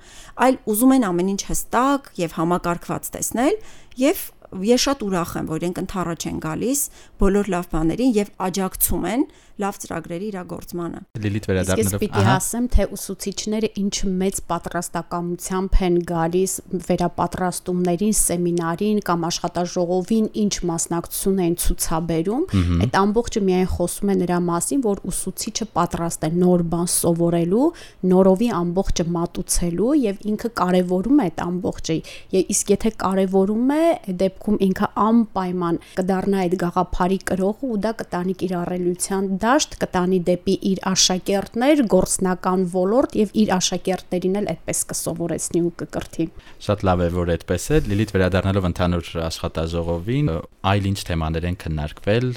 այլ 0.50 0.60
ուզում 0.74 0.96
են 1.00 1.08
ամեն 1.10 1.32
ինչ 1.36 1.42
հստակ 1.50 2.12
եւ 2.20 2.36
համակարգված 2.40 3.14
տեսնել 3.16 3.56
եւ 4.00 4.20
ես 4.50 4.82
շատ 4.86 5.04
ուրախ 5.06 5.32
եմ, 5.40 5.50
որ 5.50 5.60
իրենք 5.62 5.80
ընթառաջ 5.84 6.26
են 6.30 6.40
գալիս 6.46 6.82
բոլոր 7.22 7.50
լավ 7.54 7.66
բաներին 7.74 8.14
եւ 8.18 8.30
աջակցում 8.50 9.06
են 9.10 9.26
լավ 9.60 9.78
ծրագրերի 9.84 10.28
իրագործմանը։ 10.30 11.00
Լիլիթ 11.20 11.48
վերադառնալով, 11.50 11.94
Ես 11.96 12.02
պիտի 12.02 12.24
ասեմ, 12.34 12.66
թե 12.74 12.86
ուսուցիչները 12.96 13.70
ինչ 13.80 13.96
մեծ 14.20 14.40
պատրաստակամությամբ 14.50 15.80
են 15.90 15.98
գալիս 16.10 16.54
վերապատրաստումներին, 16.90 18.16
սեմինարին 18.20 19.02
կամ 19.10 19.26
աշխատաժողովին, 19.30 20.30
ինչ 20.44 20.54
մասնակցություն 20.70 21.42
են 21.44 21.58
ցուցաբերում, 21.64 22.46
այդ 22.86 22.98
ամբողջը 23.00 23.44
միայն 23.50 23.70
խոսում 23.74 24.14
է 24.14 24.16
նրա 24.20 24.40
մասին, 24.48 24.84
որ 24.88 25.04
ուսուցիչը 25.10 25.68
պատրաստ 25.76 26.24
է 26.24 26.32
նոր 26.40 26.64
բան 26.72 26.90
սովորելու, 26.96 27.68
նորովի 28.14 28.50
ամբողջը 28.60 29.06
մատուցելու 29.20 29.92
եւ 30.00 30.24
ինքը 30.30 30.54
կարևորում 30.60 31.20
է 31.20 31.28
այդ 31.30 31.44
ամբողջը։ 31.50 31.98
Իսկ 32.40 32.74
եթե 32.76 32.94
կարևորում 33.04 33.74
է, 33.76 33.84
դեպքում 34.24 34.58
ինքը 34.70 34.90
անպայման 35.10 35.80
կդառնա 36.00 36.44
այդ 36.46 36.56
գաղափարի 36.64 37.20
կրողը 37.30 37.70
ու 37.70 37.80
դա 37.84 37.92
կտանի 38.00 38.36
կիրառելիության 38.40 39.30
դա 39.44 39.49
դաշտ 39.50 39.76
կտանի 39.82 40.20
դեպի 40.30 40.56
իր 40.70 40.82
աշակերտներ, 40.90 41.84
գործնական 41.90 42.66
ոլորտ 42.74 43.16
եւ 43.20 43.32
իր 43.44 43.54
աշակերտներին 43.56 44.38
էլ 44.40 44.50
այդպես 44.54 44.82
կսովորեցնի 44.92 45.62
ու 45.66 45.72
կկրթի։ 45.80 46.28
Շատ 46.70 46.86
լավ 46.90 47.04
է, 47.06 47.10
որ 47.18 47.32
այդպես 47.36 47.66
է։ 47.70 47.80
Լիլիթ 47.90 48.14
վերադառնալով 48.16 48.70
ընդհանուր 48.70 49.10
աշխատաժողովին, 49.30 50.30
այլ 50.74 50.92
ինչ 50.92 51.00
թեմաներ 51.10 51.50
են 51.50 51.60
քննարկվել, 51.66 52.30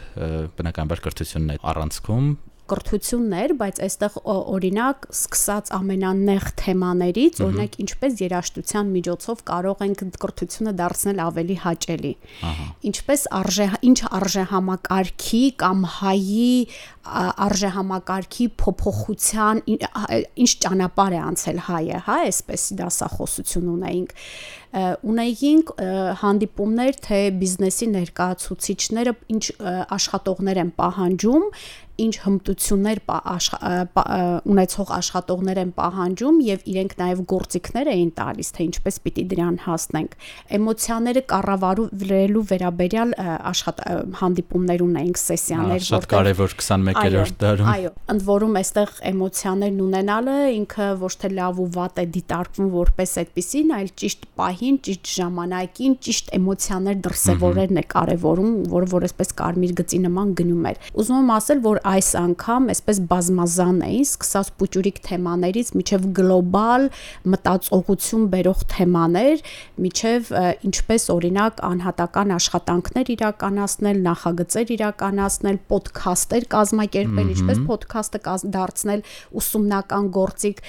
բնականաբար 0.62 1.04
կրթությունն 1.09 1.52
է 1.52 1.61
առանցքում 1.73 2.33
կրթություններ, 2.73 3.55
բայց 3.61 3.81
այստեղ 3.87 4.17
օրինակ 4.33 5.07
սկսած 5.12 5.73
ամենանեղ 5.76 6.47
թեմաներից, 6.62 7.41
օրինակ 7.47 7.76
ինչպես 7.85 8.17
երաշտության 8.23 8.93
միջոցով 8.97 9.43
կարող 9.52 9.85
ենք 9.87 10.05
կրթությունը 10.23 10.73
դարձնել 10.81 11.23
ավելի 11.26 11.57
հաճելի։ 11.67 12.12
Ինչպես 12.93 13.26
արժե 13.43 13.69
ինչ 13.93 13.99
արժեհամակարգի 14.23 15.45
կամ 15.62 15.85
հայի 15.99 16.49
արժեհամակարգի 17.02 18.49
փոփոխության 18.62 19.62
ինչ 19.73 20.50
ճանապարհ 20.64 21.17
է 21.19 21.23
անցել 21.29 21.62
հայը, 21.67 22.02
հա, 22.07 22.19
այսպես 22.31 22.67
դասախոսություն 22.79 23.71
ունեինք 23.73 24.14
ունեինք 24.73 25.73
հանդիպումներ 26.23 26.99
թե 27.05 27.19
բիզնեսի 27.43 27.88
ներկայացուցիչները 27.93 29.12
ինչ 29.35 29.45
աշխատողներ 29.99 30.61
են 30.62 30.71
պահանջում 30.79 31.49
ինչ 32.01 32.15
հմտություններ 32.25 33.00
ունեցող 34.52 34.93
աշխատողներ 34.97 35.59
են 35.63 35.73
պահանջում 35.76 36.39
եւ 36.47 36.63
իրենք 36.73 36.95
նաեւ 37.02 37.21
գործիքներ 37.33 37.91
էին 37.93 38.13
տալիս 38.17 38.49
թե 38.57 38.67
ինչպես 38.69 38.99
պիտի 39.05 39.25
դրան 39.33 39.59
հասնենք 39.67 40.17
էմոցիաները 40.57 41.23
կառավարելու 41.33 42.45
վերաբերյալ 42.52 43.15
աշխատ 43.52 43.83
հանդիպումներ 44.23 44.85
ունեինք 44.87 45.21
սեսիաներ 45.23 45.87
շատ 45.89 46.09
կարեւոր 46.13 46.57
21-րդ 46.63 47.37
դարում 47.43 47.71
այո 47.73 47.93
ընդ 48.13 48.26
որում 48.33 48.59
այստեղ 48.63 48.95
էմոցիաներն 49.13 49.83
ունենալը 49.87 50.37
ինքը 50.57 50.89
ոչ 51.02 51.13
թե 51.23 51.33
լավ 51.37 51.61
ու 51.63 51.69
վատ 51.76 52.02
է 52.02 52.07
դիտարկվում 52.17 52.73
որպես 52.73 53.15
այդպեսին 53.23 53.73
այլ 53.76 53.93
ճիշտ 54.02 54.26
պահին 54.41 54.81
ճիշտ 54.89 55.13
ժամանակին 55.13 55.97
ճիշտ 56.07 56.33
էմոցիաներ 56.41 57.00
դրսևորելն 57.07 57.83
է 57.83 57.85
կարևորում 57.93 58.52
որը 58.73 58.91
որ 58.93 59.07
այսպես 59.09 59.35
կարմիր 59.43 59.75
գծի 59.83 60.02
նման 60.07 60.35
գնում 60.41 60.69
էր 60.73 60.91
ուզում 61.02 61.19
եմ 61.23 61.33
ասել 61.37 61.63
որ 61.67 61.81
այս 61.88 62.08
անգամ 62.18 62.68
այսպես 62.73 62.99
բազմազան 63.10 63.78
էին, 63.86 64.06
սկսած 64.06 64.50
փուճուրիկ 64.60 64.99
թեմաներից 65.06 65.73
միջև 65.78 66.06
գլոբալ 66.18 66.86
մտածողություն 67.32 68.26
բերող 68.32 68.64
թեմաներ, 68.73 69.42
միջև 69.86 70.30
ինչպես 70.68 71.08
օրինակ 71.16 71.62
անհատական 71.73 72.34
աշխատանքներ 72.36 73.12
իրականացնել, 73.16 74.02
նախագծեր 74.06 74.73
իրականացնել, 74.76 75.60
ոդքասթեր 75.73 76.49
կազմակերպել, 76.56 77.32
ինչպես 77.36 77.62
ոդքասթը 77.73 78.23
դարձնել 78.52 79.04
ուսումնական 79.42 80.10
գործիք 80.16 80.62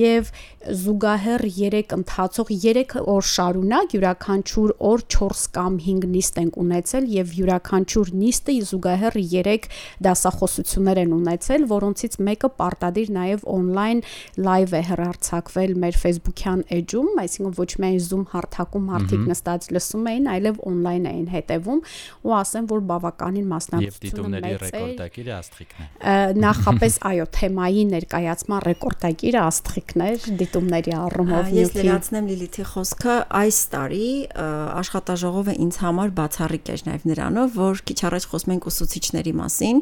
եւ 0.00 0.32
զուգահեռ 0.60 1.44
3 1.56 1.94
ընթացող 1.96 2.50
3 2.62 2.96
օր 3.00 3.24
շարունակ 3.30 3.94
յուրաքանչյուր 3.96 4.72
օր 4.90 5.04
4 5.14 5.44
կամ 5.56 5.78
5 5.84 6.08
նիստ 6.14 6.40
ենք 6.42 6.58
ունեցել 6.64 7.06
եւ 7.14 7.32
յուրաքանչյուր 7.40 8.12
նիստը 8.20 8.56
զուգահեռ 8.70 9.16
3 9.20 10.59
դասախոսություններ 10.60 10.98
են 11.00 11.12
ունեցել, 11.16 11.64
որոնցից 11.70 12.16
մեկը 12.26 12.48
պարտադիր 12.60 13.10
նաեւ 13.16 13.44
on-line 13.50 14.02
live 14.36 14.74
է 14.76 14.82
հեռարձակվել 14.90 15.72
մեր 15.80 15.98
Facebook-յան 16.00 16.62
էջում, 16.76 17.08
այսինքն 17.20 17.54
ոչ 17.60 17.70
միայն 17.80 18.00
Zoom 18.04 18.24
հարթակում 18.30 18.84
մարդիկ 18.90 19.22
նստած 19.30 19.68
լսում 19.74 20.08
էին, 20.10 20.28
այլև 20.34 20.60
on-line 20.70 21.08
էին 21.10 21.28
հետևում 21.30 21.80
ու 22.20 22.34
ասեմ, 22.40 22.68
որ 22.70 22.80
բավականին 22.90 23.48
մասնակցությունը 23.50 24.40
մեծ 24.40 24.50
է։ 24.50 24.70
ռեկորդակիրը 24.70 25.34
աստղիկն 25.40 25.80
է։ 25.80 26.16
Նախապես 26.40 26.98
այո, 27.10 27.26
թեմայի 27.40 27.84
ներկայացման 27.90 28.64
ռեկորդակիրը 28.70 29.40
աստղիկն 29.40 30.04
էր, 30.10 30.28
դիտումների 30.40 30.94
առումով 31.00 31.52
Ես 31.60 31.74
լրացնեմ 31.80 32.30
Լիլիթի 32.30 32.64
խոսքը, 32.70 33.16
այս 33.40 33.58
տարի 33.74 34.10
աշխատաժողովը 34.80 35.54
ինձ 35.64 35.80
համար 35.80 36.14
բացառիկ 36.20 36.70
էր 36.70 36.84
նաև 36.90 37.06
նրանով, 37.10 37.58
որ 37.60 37.82
քիչ 37.90 37.98
առաջ 38.10 38.26
խոսում 38.30 38.54
ենք 38.54 38.68
ուսուցիչների 38.70 39.34
մասին, 39.40 39.80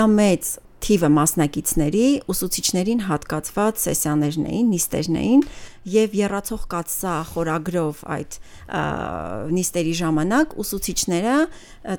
ամենամեծ 0.00 0.50
թիվը 0.80 1.08
մասնակիցների 1.12 2.04
ուսուցիչներին 2.32 3.00
հատկացված 3.04 3.80
սեսիաներն 3.82 4.46
էին, 4.48 4.68
նիստերն 4.72 5.18
էին 5.20 5.42
եւ 5.92 6.14
երացող 6.16 6.62
կացսա 6.72 7.16
խորագրով 7.30 8.00
այդ 8.16 8.38
նիստերի 9.58 9.92
ժամանակ 10.00 10.56
ուսուցիչները 10.64 11.36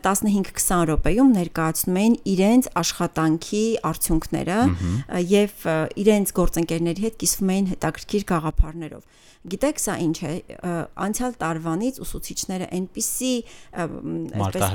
15-20 0.07 0.81
րոպեում 0.91 1.31
ներկայացնում 1.37 1.99
էին 2.01 2.17
իրենց 2.33 2.69
աշխատանքի 2.81 3.63
արդյունքները 3.91 4.59
եւ 5.29 5.67
իրենց 6.05 6.35
գործընկերների 6.41 7.05
հետ 7.05 7.21
կիսվում 7.21 7.53
էին 7.53 7.71
հետաքրքիր 7.75 8.27
գաղափարներով 8.33 9.05
Գիտեք 9.41 9.79
սա 9.81 9.93
ինչ 10.05 10.17
է, 10.21 10.31
անցյալ 11.01 11.31
տարվանից 11.41 11.95
ուսուցիչները 12.03 12.65
այնպիսի 12.77 13.31
այսպես 14.37 14.65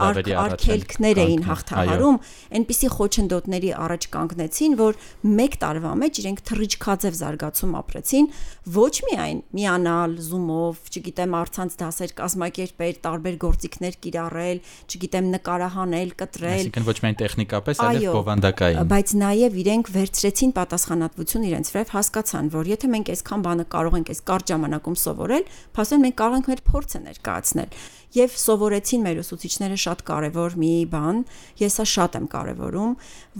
արկելքներ 0.42 1.20
էին 1.22 1.44
հաղթահարում, 1.46 2.16
այնպիսի 2.58 2.90
խոչընդոտների 2.96 3.70
առաջ 3.86 4.08
կանգնեցին, 4.16 4.74
որ 4.80 4.98
1 5.30 5.58
տարվա 5.62 5.92
մեջ 6.02 6.18
իրենք 6.22 6.42
թռիչքաձև 6.50 7.18
զարգացում 7.20 7.76
ապրեցին, 7.78 8.26
ոչ 8.74 8.94
միայն 9.06 9.38
միանալ 9.54 10.18
Zoom-ով, 10.26 10.82
չգիտեմ, 10.90 11.38
արցանց 11.46 11.78
դասեր 11.86 12.16
կազմակերպել, 12.18 12.98
տարբեր 13.06 13.38
գործիքներ 13.46 14.00
կիրառել, 14.02 14.60
չգիտեմ, 14.90 15.30
նկարահանել, 15.36 16.10
կտրել։ 16.26 16.58
Այսինքն 16.66 16.88
ոչ 16.90 16.96
միայն 17.06 17.18
տեխնիկապես, 17.22 17.84
այլև 17.86 18.18
բովանդակային։ 18.18 18.90
Բայց 18.90 19.14
նաև 19.22 19.58
իրենք 19.62 19.90
վերցրեցին 19.94 20.54
պատասխանատվություն 20.56 21.46
իրենց 21.46 21.72
վրա, 21.76 21.84
հասկացան, 21.96 22.50
որ 22.56 22.70
եթե 22.72 22.90
մենք 22.96 23.12
այսքան 23.16 23.46
բանը 23.46 23.66
կարող 23.76 23.96
ենք 24.00 24.12
այս 24.16 24.20
կարճ 24.26 24.55
ժամանակում 24.56 24.96
սովորել, 25.04 25.44
փաստորեն 25.76 26.04
մենք 26.06 26.16
կարող 26.20 26.36
ենք 26.40 26.50
մեր 26.50 26.62
փորձը 26.66 27.00
ներկայացնել 27.06 27.76
եւ 28.16 28.36
սովորեցին 28.40 29.04
մեր 29.06 29.20
ուսուցիչները 29.22 29.78
շատ 29.82 30.02
կարեւոր 30.08 30.56
մի 30.60 30.72
բան, 30.92 31.22
ես 31.60 31.76
սա 31.76 31.86
շատ 31.92 32.16
եմ 32.16 32.28
կարեւորում, 32.32 32.92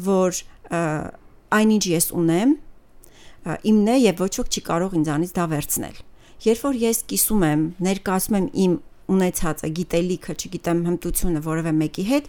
որ 0.06 0.40
այնինչ 1.56 1.84
ես 1.92 2.08
ունեմ, 2.20 2.56
իմն 3.70 3.90
է 3.92 3.96
եւ 4.02 4.22
ոչ 4.26 4.32
ոք 4.42 4.50
չի 4.52 4.62
կարող 4.66 4.96
ինձանից 5.00 5.32
դա 5.36 5.44
վերցնել։ 5.54 6.00
Երբ 6.46 6.62
որ 6.66 6.78
ես 6.82 6.98
կիսում 7.10 7.44
եմ, 7.46 7.62
ներկայացում 7.86 8.36
եմ 8.36 8.48
իմ 8.66 8.72
ունեցածը, 9.16 9.70
գիտելիքը, 9.76 10.34
չգիտեմ, 10.36 10.80
հմտությունը 10.90 11.42
որևէ 11.46 11.72
մեկի 11.76 12.04
հետ, 12.10 12.26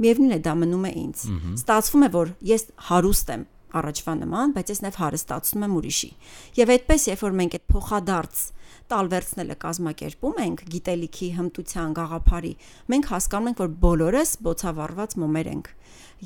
միևնույն 0.00 0.36
է 0.36 0.40
դա 0.46 0.54
մնում 0.62 0.86
է 0.88 0.92
ինձ։ 1.02 1.20
Ստացվում 1.60 2.06
է, 2.06 2.08
որ 2.16 2.32
ես 2.50 2.66
հարուստ 2.88 3.32
եմ 3.36 3.44
առաջվա 3.76 4.12
նման, 4.22 4.52
բայց 4.56 4.72
ես 4.72 4.80
նաև 4.86 4.98
հարստացնում 5.02 5.64
եմ 5.66 5.74
ուրիշի։ 5.80 6.10
Եվ 6.56 6.72
այդպես, 6.76 7.06
երբ 7.10 7.24
որ 7.26 7.36
մենք 7.40 7.56
այդ 7.56 7.64
փոխադարձ 7.72 8.44
տալ 8.86 9.08
վերցնելը 9.10 9.56
կազմակերպում 9.62 10.36
ենք 10.46 10.62
գիտելիքի, 10.72 11.28
հմտության, 11.36 11.94
գաղափարի, 11.96 12.52
մենք 12.92 13.08
հասկանում 13.10 13.50
ենք, 13.50 13.62
որ 13.64 13.70
բոլորս 13.82 14.30
բոցավառված 14.46 15.16
մոմեր 15.22 15.50
ենք 15.56 15.70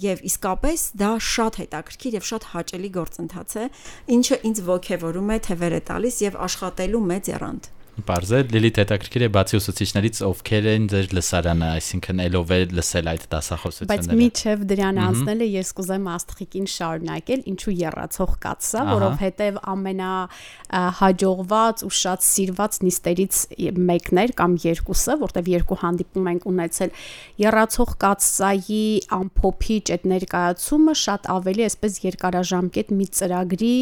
եւ 0.01 0.23
իսկապես 0.29 0.85
դա 1.01 1.11
շատ 1.31 1.59
հետաքրքիր 1.61 2.17
եւ 2.21 2.27
շատ 2.31 2.47
հաճելի 2.53 2.91
գործընթաց 2.95 3.57
է, 3.59 3.65
ինչը 4.17 4.39
ինձ 4.51 4.63
ողջևորում 4.71 5.35
է 5.35 5.39
թևեր 5.49 5.77
է 5.81 5.83
տալիս 5.91 6.21
եւ 6.31 6.39
աշխատելու 6.47 7.05
մեծ 7.11 7.31
երանդ։ 7.35 7.71
Պարզ 8.09 8.31
է, 8.37 8.41
Լիլիթ 8.55 8.79
հետաքրքիր 8.81 9.25
է 9.25 9.29
բացի 9.35 9.57
ուսուցիչներից 9.61 10.21
ովքեր 10.31 10.67
են 10.71 10.87
ձեր 10.91 11.07
լսարանը, 11.17 11.69
այսինքն 11.81 12.23
ելով 12.27 12.51
է 12.51 12.59
լսել 12.79 13.11
այդ 13.11 13.25
դասախոսությունները։ 13.35 14.11
Բայց 14.11 14.21
միջև 14.21 14.65
դրան 14.71 15.01
անցնելը 15.05 15.49
ես 15.51 15.73
կուզեմ 15.81 16.09
աստղիկին 16.15 16.69
շարունակել, 16.75 17.45
ինչու 17.51 17.75
երացող 17.81 18.33
կացա, 18.45 18.85
որովհետև 18.91 19.61
ամենա 19.75 20.13
հաջողված 21.01 21.85
ու 21.87 21.93
շատ 22.01 22.27
սիրված 22.31 22.79
նիստերից 22.87 23.41
մեկն 23.91 24.21
էր 24.25 24.35
կամ 24.41 24.57
երկուսը, 24.65 25.17
որտեվ 25.21 25.51
երկու 25.51 25.79
հանդիպում 25.81 26.31
ենք 26.31 26.47
ունեցել 26.51 26.95
երացող 27.41 27.95
կացայի 28.05 28.85
ամփոփիչ 29.21 29.85
այդ 29.97 30.07
ներկայացումը 30.15 30.95
շատ 31.01 31.29
ավելի 31.35 31.67
այսպես 31.71 31.99
երկարաժամկետ 32.07 32.93
մի 33.01 33.07
ծրագրի 33.21 33.79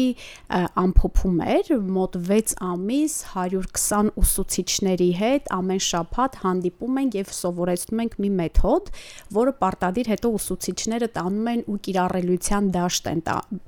ամփոփում 0.83 1.39
էր, 1.55 1.71
մոտ 1.99 2.17
6 2.29 2.55
ամիս 2.69 3.15
120 3.33 4.08
կան 4.09 4.17
ուսուցիչների 4.19 5.09
հետ 5.19 5.49
ամեն 5.53 5.81
շաբաթ 5.85 6.37
հանդիպում 6.43 6.97
ենք 6.99 7.15
եւ 7.19 7.31
սովորեցնում 7.37 8.01
ենք 8.03 8.15
մի 8.23 8.29
մեթոդ, 8.39 8.89
որը 9.37 9.53
պարտադիր 9.61 10.09
հետո 10.13 10.31
ուսուցիչները 10.39 11.09
տանում 11.17 11.49
են 11.53 11.61
ու 11.69 11.77
կիրառելիության 11.85 12.69
դաշտ 12.75 13.09
են 13.13 13.21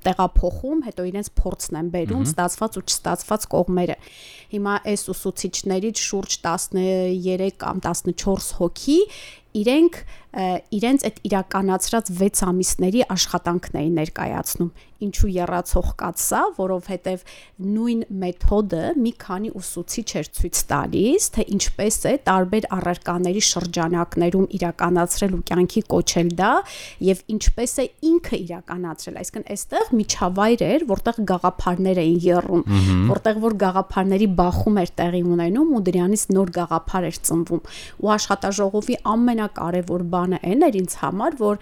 տեղափոխում, 0.06 0.82
հետո 0.88 1.06
իրենց 1.12 1.30
փորձն 1.42 1.78
են 1.82 1.92
բերում 1.92 2.24
ստացված 2.32 2.78
ու 2.78 2.84
չստացված 2.92 3.46
կողմերը։ 3.52 3.96
Հիմա 4.52 4.74
այս 4.92 5.06
ուսուցիչներից 5.12 6.02
շուրջ 6.02 6.38
13 6.48 7.54
կամ 7.62 7.84
14 7.86 8.52
հոգի 8.58 8.98
իրենք 9.52 9.98
իրենց 10.32 11.04
այդ 11.08 11.18
իրականացրած 11.28 12.12
6 12.22 12.44
ամիսների 12.48 13.04
աշխատանքն 13.16 13.78
էին 13.82 13.98
ներկայացնում 14.00 14.72
ինչու 15.02 15.30
երացող 15.34 15.88
կացա, 15.98 16.40
որովհետև 16.58 17.24
նույն 17.72 18.02
մեթոդը 18.22 18.82
մի 19.02 19.12
քանի 19.22 19.50
ուսուցիչ 19.58 20.06
էր 20.20 20.30
ցույց 20.38 20.60
տալիս, 20.72 21.28
թե 21.36 21.46
ինչպես 21.56 21.98
է 22.12 22.14
տարբեր 22.28 22.68
առարկաների 22.76 23.42
շրջանակներում 23.48 24.46
իրականացրել 24.58 25.36
ու 25.38 25.42
կյանքի 25.50 25.82
կոչել 25.92 26.32
դա 26.38 26.52
եւ 27.08 27.22
ինչպես 27.34 27.74
է 27.82 27.86
ինքը 28.12 28.40
իրականացրել։ 28.42 29.18
Այսինքն 29.22 29.46
այստեղ 29.56 29.92
միջավայր 30.02 30.64
էր, 30.68 30.86
որտեղ 30.92 31.20
գաղափարներ 31.32 32.02
էին 32.02 32.20
եռում, 32.22 32.64
որտեղ 33.12 33.42
որ 33.42 33.58
գաղափարների 33.62 34.28
բախում 34.42 34.80
էր 34.82 34.92
տեղի 35.02 35.22
ունենում 35.32 35.72
ու 35.72 35.82
դրանից 35.88 36.24
նոր 36.36 36.52
գաղափար 36.58 37.08
էր 37.10 37.18
ծնվում։ 37.28 37.62
Ու 38.02 38.12
աշխատաժողովի 38.12 38.96
ամենակարևոր 39.12 40.06
բանը 40.12 40.21
այն 40.22 40.62
էր 40.68 40.76
ինձ 40.82 40.94
համար, 41.02 41.36
որ 41.42 41.56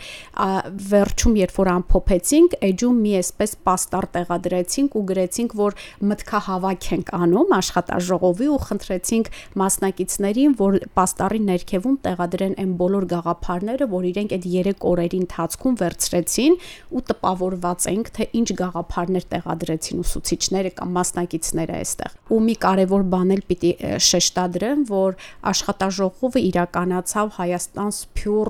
վերջում 0.91 1.35
երբ 1.41 1.55
որ 1.61 1.71
ամփոփեցինք, 1.71 2.57
էջում 2.71 3.01
մի 3.01 3.13
այսպես 3.21 3.51
պաստառ 3.67 4.07
տեղադրեցինք 4.17 4.97
ու 5.01 5.05
գրեցինք, 5.11 5.55
որ 5.61 5.77
մտքահավաք 6.11 6.89
ենք 6.91 7.13
անում 7.21 7.55
աշխատաժողովի 7.61 8.49
ու 8.51 8.61
խնդրեցինք 8.67 9.31
մասնակիցներին, 9.61 10.55
որ 10.61 10.79
պաստառի 11.01 11.41
ներքևում 11.51 11.97
տեղադրեն 12.05 12.55
այն 12.61 12.73
բոլոր 12.81 13.05
գաղափարները, 13.15 13.89
որ 13.91 14.09
իրենք 14.11 14.35
այդ 14.37 14.47
3 14.51 14.85
օրերի 14.91 15.21
ընթացքում 15.21 15.79
վերցրեցին 15.81 16.55
ու 16.91 17.03
տպավորված 17.11 17.89
ենք, 17.91 18.11
թե 18.17 18.29
ինչ 18.41 18.49
գաղափարներ 18.61 19.25
տեղադրեցին 19.31 20.03
ուսուցիչները 20.05 20.71
կամ 20.81 20.95
մասնակիցները 21.01 21.79
այստեղ։ 21.81 22.17
Ու 22.31 22.41
մի 22.47 22.55
կարևոր 22.65 23.05
բան 23.15 23.35
էլ 23.35 23.43
պիտի 23.51 23.73
շեշտադրեմ, 24.11 24.85
որ 24.91 25.17
աշխատաժողովը 25.51 26.43
իրականացավ 26.51 27.33
Հայաստան, 27.41 27.93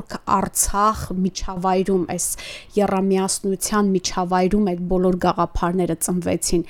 Սփյուռք, 0.00 0.16
Արցախ 0.30 1.00
միջավայրում, 1.20 2.04
այս 2.14 2.26
երամիասնության 2.76 3.90
միջավայրում 3.94 4.68
այդ 4.70 4.80
բոլոր 4.90 5.16
գաղափարները 5.24 5.96
ծնվեցին, 6.06 6.62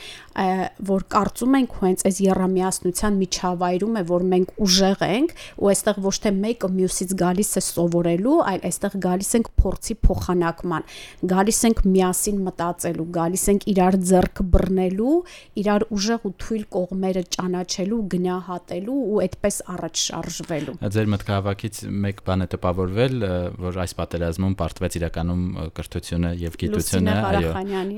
որ 0.90 1.04
կարծում 1.14 1.56
ենք 1.60 1.76
հենց 1.80 2.04
այս 2.10 2.18
երամիասնության 2.24 3.18
միջավայրում 3.20 3.98
է, 4.00 4.02
որ 4.10 4.24
մենք 4.30 4.52
ուժեղ 4.66 5.04
ենք 5.06 5.34
ու 5.60 5.70
այստեղ 5.70 6.00
ոչ 6.06 6.14
թե 6.24 6.32
մեկը 6.40 6.70
մյուսից 6.80 7.14
գալիս 7.20 7.50
է 7.60 7.62
սովորելու, 7.70 8.36
այլ 8.50 8.60
այստեղ 8.70 8.96
գալիս 9.04 9.30
ենք 9.40 9.50
փորձի 9.60 9.96
փոխանակման, 10.06 10.86
գալիս 11.30 11.60
ենք 11.70 11.82
միասին 11.90 12.40
մտածելու, 12.46 13.08
գալիս 13.20 13.44
ենք 13.50 13.66
իրար 13.74 13.98
ձեռք 14.10 14.42
բռնելու, 14.54 15.16
իրար 15.60 15.86
ուժեղ 15.98 16.26
ու 16.30 16.34
թույլ 16.40 16.64
կողմերը 16.78 17.24
ճանաչելու, 17.36 18.00
գնահատելու 18.14 19.00
ու 19.10 19.20
այդպես 19.26 19.60
առաջ 19.76 20.04
շարժվելու։ 20.10 20.76
Ձեր 20.80 21.10
մտքահավաքից 21.14 21.82
մեկ 22.06 22.24
բան 22.30 22.40
է 22.40 22.48
տպավորվել, 22.54 23.19
որ 23.61 23.78
այս 23.85 23.94
պատերազմում 23.98 24.54
պարտվեց 24.61 24.96
իրականում 25.00 25.44
կրթությունը 25.76 26.30
եւ 26.40 26.56
գիտությունը, 26.61 27.14
այո 27.30 27.52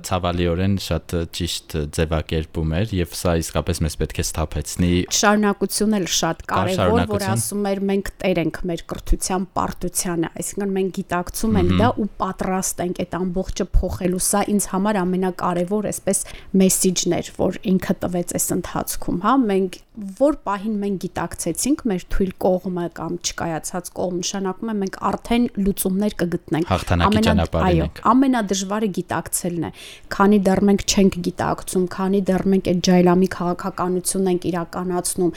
ցավալիորեն 0.08 0.76
շատ 0.86 1.14
ճիշտ 1.38 1.76
ձևակերպում 1.98 2.74
էր 2.78 2.94
եւ 2.98 3.16
սա 3.18 3.34
իսկապես 3.42 3.82
մեզ 3.86 3.96
պետք 4.02 4.20
է 4.22 4.26
սթափեցնի 4.28 4.90
շարունակությունն 5.18 5.98
էլ 5.98 6.08
շատ 6.16 6.44
կարեւոր 6.52 7.06
որ 7.12 7.26
ասում 7.32 7.68
էր 7.72 7.82
մենք 7.92 8.10
տեր 8.22 8.42
ենք 8.42 8.60
մեր 8.72 8.84
կրթության 8.92 9.46
պարտությանը 9.58 10.32
այսինքն 10.42 10.74
մենք 10.78 10.92
գիտակցում 10.98 11.58
ենք 11.62 11.72
դա 11.82 11.90
ու 12.02 12.08
պատրաստ 12.22 12.82
ենք 12.86 13.02
այդ 13.02 13.16
ամբողջը 13.22 13.68
փոխելու 13.78 14.22
սա 14.32 14.42
ինձ 14.52 14.68
համար 14.72 15.00
ամենակարևոր 15.02 15.88
այսպես 15.92 16.24
մեսիջն 16.62 17.16
էր 17.18 17.32
որ 17.38 17.60
ինքը 17.72 17.96
տվեց 18.02 18.36
այս 18.38 18.48
ընթացքում 18.56 19.22
հա 19.22 19.34
մենք 19.52 19.80
որ 19.92 20.36
պահին 20.46 20.76
մենք 20.80 21.02
գիտակցեցինք 21.04 21.82
մեր 21.90 22.04
թույլ 22.14 22.30
կողմը 22.40 22.84
կամ 22.96 23.16
չկայացած 23.28 23.90
կողմ 23.98 24.20
նշանակում 24.22 24.70
է 24.72 24.76
մենք 24.78 24.96
արդեն 25.12 25.46
լուծումներ 25.62 26.16
կգտնենք 26.22 26.72
ամենա 27.06 27.88
ամենադժվարը 28.12 28.88
գիտակցելն 28.98 29.66
է 29.68 29.72
քանի 30.16 30.40
դեռ 30.48 30.62
մենք 30.68 30.84
չենք 30.92 31.18
գիտակցում 31.28 31.86
քանի 31.96 32.22
դեռ 32.32 32.46
մենք 32.52 32.70
այդ 32.72 32.80
ջայլամի 32.88 33.28
քաղաքականությունն 33.36 34.32
ենք 34.32 34.48
իրականացնում 34.52 35.32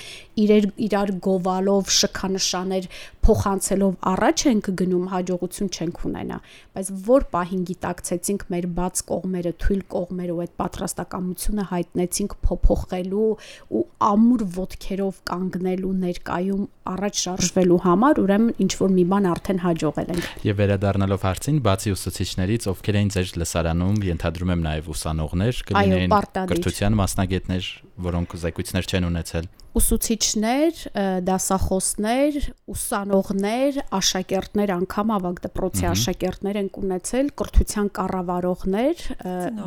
իրեր 0.45 0.65
իրար 0.85 1.11
գովալով 1.25 1.91
շքանշաներ 1.95 2.89
փոխանցելով 3.25 3.93
առաջ 4.11 4.41
ենք 4.51 4.67
գնում 4.79 5.05
հաջողություն 5.15 5.69
չենք 5.75 6.01
ունենա 6.09 6.39
բայց 6.75 6.89
որ 7.07 7.25
պահին 7.35 7.63
գիտակցեցինք 7.69 8.43
մեր 8.53 8.67
բաց 8.79 9.01
կողմերը 9.11 9.53
թույլ 9.65 9.81
կողմերը 9.95 10.35
ու 10.35 10.43
այդ 10.45 10.53
պատրաստակամությունը 10.61 11.65
հայտնեցինք 11.71 12.35
փոփոխելու 12.45 13.29
ու 13.79 13.83
ամուր 14.09 14.45
ոտքերով 14.59 15.21
կանգնելու 15.31 15.93
ներկայում 16.05 16.67
առաջ 16.85 17.21
շարժվելու 17.25 17.79
համար, 17.85 18.19
ուրեմն 18.21 18.59
ինչ 18.65 18.71
որ 18.81 18.91
մի 18.95 19.05
բան 19.11 19.27
արդեն 19.31 19.61
հաջողել 19.65 20.09
ենք։ 20.15 20.29
Եվ 20.45 20.59
վերադառնալով 20.61 21.25
հարցին, 21.25 21.59
բացի 21.65 21.93
ուսուցիչներից, 21.95 22.67
ովքեր 22.71 22.99
էին 23.01 23.11
ձեր 23.15 23.35
լսարանում, 23.41 23.99
ենթադրում 24.05 24.53
եմ 24.55 24.65
նաև 24.65 24.89
ուսանողներ, 24.95 25.61
կլինեին 25.69 26.15
կրթության 26.55 26.99
մասնագետներ, 27.01 27.69
որոնք 28.05 28.39
զեկույցներ 28.45 28.89
չեն 28.95 29.09
ունեցել 29.11 29.53
ուսուցիչներ, 29.75 30.77
դասախոսներ, 31.27 32.37
ուսանողներ, 32.71 33.79
աշակերտներ 33.97 34.71
անգամ 34.75 35.11
ավագ 35.15 35.41
դպրոցի 35.45 35.87
աշակերտներ 35.89 36.59
են 36.61 36.69
ունեցել, 36.79 37.31
կրթության 37.41 37.89
կառավարողներ, 37.99 39.03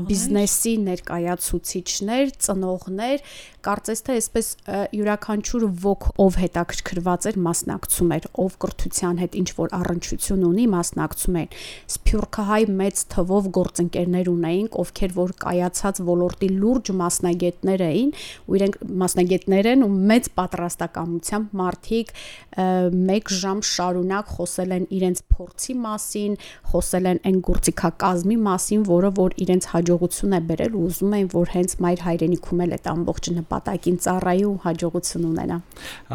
բիզնեսի 0.08 0.74
ներկայացուցիչներ, 0.88 2.32
ծնողներ, 2.48 3.24
կարծես 3.68 4.02
թե 4.06 4.16
այսպես 4.18 4.48
յուրաքանչյուր 4.96 5.64
ոք 5.84 6.08
ով 6.24 6.38
հետաքրքրված 6.40 7.28
էր 7.28 7.38
մասնակցում 7.48 8.12
էր, 8.16 8.28
ով 8.38 8.56
կրթության 8.64 9.20
հետ 9.22 9.38
ինչ 9.42 9.48
որ 9.58 9.74
առնչություն 9.78 10.46
ունի, 10.48 10.66
մասնակցում 10.72 11.38
էր։ 11.42 11.58
Սփյուռքահայ 11.98 12.62
մեծ 12.78 13.02
թվով 13.12 13.50
գործընկերներ 13.58 14.30
ունեինք, 14.32 14.78
ովքեր 14.84 15.14
որ 15.18 15.34
կայացած 15.44 16.02
ոլորտի 16.08 16.50
լուրջ 16.62 16.92
մասնագետներ 17.02 17.84
էին 17.88 18.12
ու 18.48 18.58
իրենք 18.58 18.80
մասնագետներ 19.02 19.70
են 19.74 19.84
ու 19.84 19.97
մեծ 19.98 20.30
պատրաստակամությամբ 20.38 21.54
մարդիկ 21.58 22.12
1 22.58 23.32
ժամ 23.38 23.61
շարունակ 23.68 24.32
խոսել 24.38 24.74
են 24.78 24.87
իրենց 24.98 25.22
փորձի 25.34 25.74
մասին, 25.84 26.37
խոսել 26.72 27.08
են 27.12 27.20
այն 27.28 27.38
գործիքակազմի 27.48 28.37
մասին, 28.48 28.82
որը 28.88 29.11
որ 29.18 29.37
իրենց 29.44 29.68
հաջողություն 29.72 30.37
է 30.38 30.40
բերել 30.48 30.78
ու 30.78 30.84
ուզում 30.88 31.16
են 31.18 31.28
որ 31.34 31.52
հենց 31.54 31.74
մայր 31.84 32.02
հայրենիքում 32.08 32.62
էլ 32.64 32.74
այդ 32.78 32.88
ամբողջ 32.92 33.30
նպատակին 33.38 33.98
ծառայի 34.08 34.44
ու 34.48 34.56
հաջողություն 34.64 35.28
ունենա։ 35.28 35.58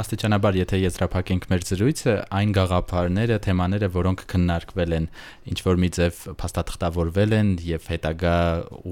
Աստիճանաբար, 0.04 0.60
եթե 0.63 0.80
եզրափակենք 0.84 1.48
մեր 1.54 1.65
զրույցը, 1.69 2.13
այն 2.39 2.54
գաղափարները, 2.58 3.38
թեմաները, 3.48 3.89
որոնք 3.93 4.26
քննարկվել 4.34 4.96
են, 4.98 5.08
ինչ 5.54 5.60
որ 5.63 5.82
մի 5.84 5.89
ձև 5.98 6.22
փաստաթղթավորվել 6.43 7.38
են 7.39 7.50
եւ 7.67 7.88
հետագա 7.93 8.36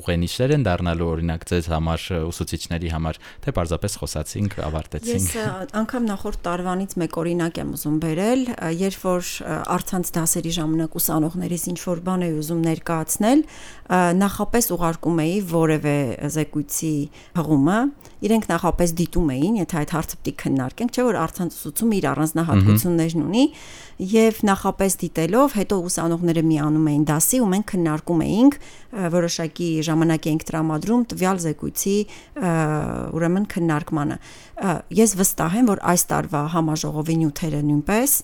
ուղենիշեր 0.01 0.56
են 0.56 0.65
դառնալու 0.67 1.10
օրինակ 1.12 1.47
ձեզ 1.51 1.69
համար 1.71 2.08
ուսուցիչների 2.32 2.91
համար, 2.95 3.19
թե 3.45 3.56
պարզապես 3.58 3.97
խոսացինք, 4.01 4.58
ավարտեցինք։ 4.82 5.22
Ես 5.22 5.74
անգամ 5.82 6.08
նախորդ 6.10 6.39
տարվանից 6.46 6.96
մեկ 7.02 7.17
օրինակ 7.22 7.60
եմ 7.62 7.74
ուզում 7.78 7.98
բերել, 8.02 8.41
երբ 8.82 9.04
որ 9.06 9.30
արցանց 9.78 10.12
դասերի 10.17 10.54
ժամանակ 10.58 10.98
ուսանողներից 11.02 11.65
ինչ 11.72 11.80
որ 11.86 12.02
բան 12.08 12.26
էի 12.26 12.34
ուզում 12.41 12.62
ներկայացնել, 12.72 13.44
նախապես 14.22 14.70
ուղարկում 14.76 15.22
էի 15.22 15.38
որևէ 15.52 15.98
զեկույցի 16.32 16.96
հղումը, 17.38 17.80
իրենք 18.22 18.46
նախապես 18.52 18.91
դիտում 19.02 19.32
էին, 19.36 19.56
եթե 19.62 19.78
այդ 19.82 19.94
հարցը 19.98 20.17
է 20.22 20.34
քննարկենք, 20.41 20.91
չէ՞ 20.91 21.06
որ 21.08 21.17
արցանց 21.22 21.56
ուսուցումը 21.58 21.96
իր 22.02 22.08
առանձնահատկություններն 22.12 23.24
ունի, 23.26 23.46
եւ 24.02 24.39
նախապես 24.50 24.96
դիտելով 25.02 25.56
հետո 25.58 25.78
ուսանողները 25.86 26.44
միանում 26.52 26.88
էին 26.91 27.04
դասի 27.06 27.39
ու 27.41 27.50
մենք 27.52 27.65
քննարկում 27.72 28.24
էինք 28.26 28.56
որոշակի 29.13 29.67
ժամանակ 29.88 30.26
էինք 30.32 30.46
տրամադրում 30.50 31.04
տվյալ 31.12 31.41
զեկույցի 31.46 31.96
ուրեմն 33.22 33.46
քննարկմանը 33.54 34.17
ես 34.93 35.13
վստահ 35.17 35.54
եմ 35.62 35.69
որ 35.71 35.80
այս 35.91 36.04
տարվա 36.12 36.41
համաժողովի 36.54 37.15
նյութերը 37.21 37.62
նույնպես 37.65 38.17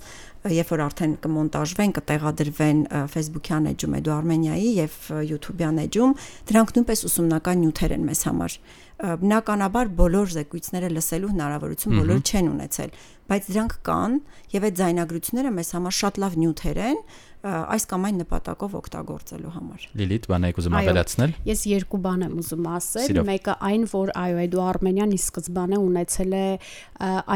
երբ 0.48 0.70
որ 0.72 0.82
արդեն 0.86 1.14
կմոնտաժվեն, 1.24 1.94
կտեղադրվեն 1.98 2.82
Facebook-յան 3.12 3.70
էջում 3.72 3.96
Էդու 3.98 4.14
Արմենիայի 4.16 4.70
եւ 4.78 4.98
YouTube-յան 5.28 5.82
էջում, 5.84 6.14
դրանք 6.52 6.74
նույնպես 6.78 7.04
ուսումնական 7.10 7.62
նյութեր 7.64 7.96
են 7.98 8.06
մեզ 8.08 8.22
համար 8.28 8.58
բնականաբար 8.98 9.92
բոլոր 9.98 10.32
զեկույցները 10.38 10.88
լսելու 10.94 11.32
հնարավորություն 11.34 11.98
բոլոր 11.98 12.22
չեն 12.28 12.48
ունեցել, 12.54 12.94
բայց 13.28 13.50
դրանք 13.52 13.76
կան 13.88 14.16
եւ 14.54 14.68
այդ 14.68 14.78
ձայնագրությունները 14.82 15.52
մեզ 15.58 15.70
համար 15.78 15.98
շատ 15.98 16.20
լավ 16.24 16.38
նյութեր 16.42 16.80
են, 16.88 17.02
այս 17.48 17.86
կամ 17.92 18.06
այն 18.08 18.18
նպատակով 18.22 18.76
օգտագործելու 18.78 19.52
համար։ 19.58 19.86
Լիլիթ, 20.02 20.28
բան 20.32 20.48
եք 20.48 20.60
ուզում 20.62 20.78
ավելացնել։ 20.78 21.34
Ես 21.48 21.62
երկու 21.72 22.00
բան 22.08 22.26
եմ 22.28 22.36
ուզում 22.42 22.68
ասել։ 22.78 23.20
Մեկը 23.28 23.56
այն, 23.68 23.86
որ 23.94 24.12
այո, 24.22 24.38
Էդու 24.48 24.64
Արմենյան 24.68 25.14
ի 25.18 25.20
սկզբանե 25.22 25.80
ունեցել 25.88 26.36
է 26.38 26.48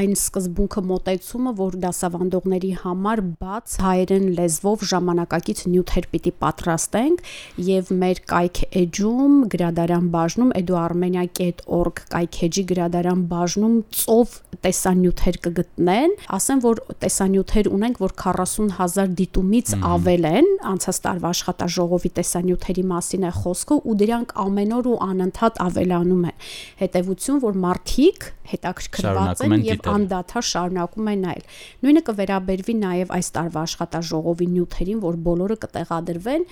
այն 0.02 0.15
սկզբունքը 0.17 0.84
մոտեցումը, 0.91 1.54
որ 1.62 1.78
դասավանդողների 1.86 2.71
համար 2.82 3.21
բաց 3.41 3.76
հայերեն 3.86 4.28
լեզվով 4.41 4.86
ժամանակակից 4.91 5.63
նյութեր 5.71 6.08
պիտի 6.12 6.34
պատրաստենք 6.41 7.26
եւ 7.71 7.91
մեր 8.02 8.21
կայք 8.32 8.62
էջում 8.82 9.36
գրադարան 9.54 10.08
բաժնում 10.15 10.54
Էդու 10.62 10.80
Armenia.org 10.82 12.04
կայքեջի 12.12 12.63
գրադարան 12.71 13.26
բաժնում 13.32 13.78
ծով 14.02 14.36
տեսանյութեր 14.62 15.38
կգտնեն, 15.45 16.15
ասեմ 16.38 16.62
որ 16.65 16.82
տեսանյութեր 17.02 17.69
ունենք, 17.71 18.02
որ 18.02 18.15
40000 18.21 19.15
դիտումից 19.21 19.74
ավել 20.02 20.26
են, 20.26 20.48
անցած 20.66 20.98
տարվա 21.06 21.30
աշխատաժողովի 21.36 22.10
տեսանյութերի 22.18 22.84
մասին 22.90 23.26
է 23.28 23.32
խոսքը 23.38 23.76
ու 23.86 23.96
դրանք 24.02 24.34
ամեն 24.42 24.72
օր 24.78 24.88
ու 24.92 24.98
անընդհատ 25.06 25.60
ավելանում 25.62 26.24
են։ 26.32 26.38
Հետևություն, 26.82 27.42
որ 27.46 27.60
մարդիկ 27.66 28.30
հետաքրքրված 28.52 29.44
են 29.46 29.54
եւ 29.68 29.86
անդադար 29.92 30.46
շարունակում 30.50 31.10
են 31.12 31.22
նայել։ 31.26 31.46
Նույնը 31.86 32.02
կվերաբերվի 32.08 32.76
նաեւ 32.82 33.14
այս 33.18 33.30
տարվա 33.38 33.64
աշխատաժողովի 33.68 34.48
նյութերին, 34.56 35.00
որ 35.06 35.20
բոլորը 35.28 35.58
կտեղադրվեն 35.62 36.46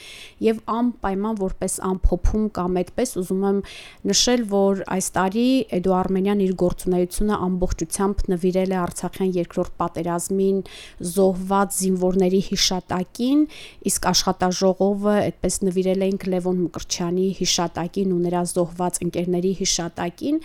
եւ 0.45 0.61
անպայման 0.75 1.39
որպես 1.39 1.77
ամփոփում 1.89 2.45
կամ 2.59 2.79
այդպես 2.83 3.15
ուզում 3.19 3.43
եմ 3.49 3.59
նշել, 4.09 4.45
որ 4.53 4.83
այս 4.95 5.09
տարի 5.19 5.47
Էդու 5.79 5.95
Արմենյան 5.99 6.43
իր 6.45 6.53
գործունեությունը 6.63 7.39
ամբողջությամբ 7.49 8.23
նվիրել 8.35 8.75
է 8.75 8.79
Արցախյան 8.79 9.33
երկրորդ 9.39 9.73
պատերազմին 9.83 10.61
զոհված 11.09 11.79
զինվորների 11.79 12.41
հիշատակին, 13.29 13.45
իսկ 13.89 14.07
աշխատաժողովը 14.09 15.15
այդպես 15.29 15.55
նվիրել 15.67 16.05
էինք 16.07 16.25
Լևոն 16.33 16.59
Մկրչյանի 16.65 17.27
հիշատակին 17.39 18.13
ու 18.15 18.21
նրա 18.25 18.41
զոհված 18.49 18.99
ընկերների 19.05 19.51
հիշատակին 19.59 20.39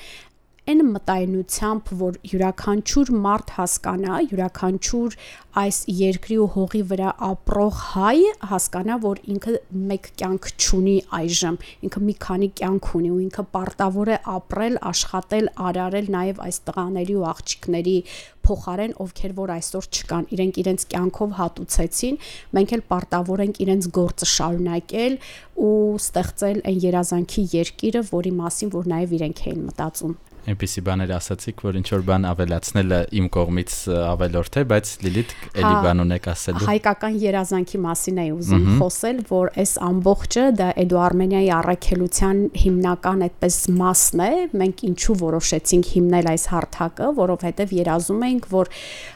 այն 0.65 0.81
մտայնությամբ, 0.95 1.91
որ 2.01 2.15
յուրաքանչյուր 2.25 3.11
մարդ 3.25 3.51
հասկանա, 3.59 4.21
յուրաքանչյուր 4.31 5.17
այս 5.61 5.81
երկրի 5.93 6.39
ու 6.41 6.47
հողի 6.55 6.81
վրա 6.93 7.11
ապրող 7.27 7.81
հայ 7.91 8.23
հասկանա, 8.49 8.97
որ 9.05 9.21
ինքը 9.35 9.55
մեկ 9.91 10.09
կյանք 10.23 10.49
չունի 10.57 10.97
այժմ, 11.21 11.61
ինքը 11.85 12.03
մի 12.09 12.17
քանի 12.25 12.49
կյանք 12.63 12.91
ունի 12.97 13.13
ու 13.13 13.21
ինքը 13.27 13.47
պարտավոր 13.59 14.13
է 14.15 14.19
ապրել, 14.39 14.81
աշխատել, 14.95 15.53
արարել 15.69 16.11
նաև 16.17 16.43
այս 16.49 16.61
տղաների 16.65 17.19
ու 17.21 17.29
աղջիկների 17.35 17.97
փոխարեն, 18.45 18.99
ովքեր 19.05 19.39
որ 19.45 19.55
այսօր 19.61 19.89
չկան, 19.93 20.29
իրենք 20.33 20.61
իրենց 20.65 20.89
կյանքով 20.95 21.39
հատուցեցին, 21.45 22.21
մենք 22.57 22.77
էլ 22.79 22.85
պարտավոր 22.89 23.45
ենք 23.45 23.65
իրենց 23.69 23.89
գործը 24.01 24.29
շարունակել 24.33 25.19
ու 25.65 25.73
ստեղծել 26.01 26.61
այն 26.73 26.85
երազանքի 26.89 27.49
երկիրը, 27.55 28.07
որի 28.13 28.39
մասին 28.45 28.79
որ 28.81 28.95
նաև 28.95 29.19
իրենք 29.21 29.45
էին 29.49 29.67
մտածում 29.69 30.23
այնպեսի 30.45 30.83
բաներ 30.85 31.13
ասացիք, 31.17 31.63
որ 31.65 31.77
ինչ 31.81 31.87
որ 31.95 32.03
բան 32.09 32.25
ավելացնելը 32.29 32.99
իմ 33.19 33.29
կողմից 33.35 33.77
ավելորդ 33.95 34.59
է, 34.61 34.65
բայց 34.73 34.91
Լիլիթ 35.05 35.35
էլի 35.55 35.75
բան 35.85 36.03
ունեք 36.05 36.29
ասելու։ 36.35 36.69
Հայկական 36.69 37.17
երազանքի 37.25 37.81
մասին 37.85 38.21
էի 38.25 38.33
ուզում 38.35 38.67
խոսել, 38.81 39.23
որ 39.31 39.51
այս 39.65 39.73
ամբողջը 39.89 40.45
դա 40.61 40.69
Էդու 40.85 41.01
Արմենիայի 41.05 41.51
առաքելության 41.59 42.43
հիմնական 42.65 43.25
այդպես 43.29 43.59
մասն 43.81 44.25
է։ 44.25 44.33
Մենք 44.65 44.85
ինչու 44.91 45.17
որոշեցինք 45.25 45.91
հիմնել 45.95 46.31
այս 46.35 46.45
հարթակը, 46.55 47.09
որովհետև 47.25 47.75
երազում 47.81 48.27
էինք, 48.29 48.49
որ 48.55 48.73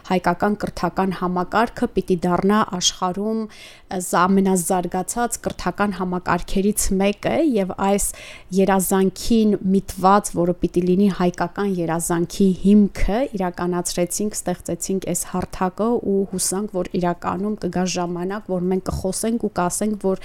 հայկական 0.09 0.57
կրթական 0.63 1.15
համակարգը 1.19 1.91
պիտի 1.99 2.17
դառնա 2.25 2.59
աշխարհում 2.79 3.43
ամենազարգացած 3.89 5.37
կրթական 5.45 5.95
համակարգերից 5.97 6.83
մեկը 6.99 7.35
եւ 7.49 7.71
այս 7.89 8.05
երազանքին 8.53 9.55
միտված, 9.73 10.29
որը 10.37 10.55
պիտի 10.61 10.83
լինի 10.89 11.09
հայկական 11.19 11.73
երազանքի 11.75 12.47
հիմքը 12.63 13.17
իրականացրեցինք, 13.37 14.37
ստեղծեցինք 14.39 15.07
այս 15.11 15.23
հարթակը 15.33 15.87
ու 16.11 16.19
հուսանք, 16.31 16.73
որ 16.79 16.89
իրականում 16.99 17.57
կգա 17.63 17.83
ժամանակ, 17.95 18.47
որ 18.53 18.65
մենք 18.71 18.85
կխոսենք 18.89 19.45
ու 19.45 19.51
կասենք, 19.59 19.97
որ 20.05 20.23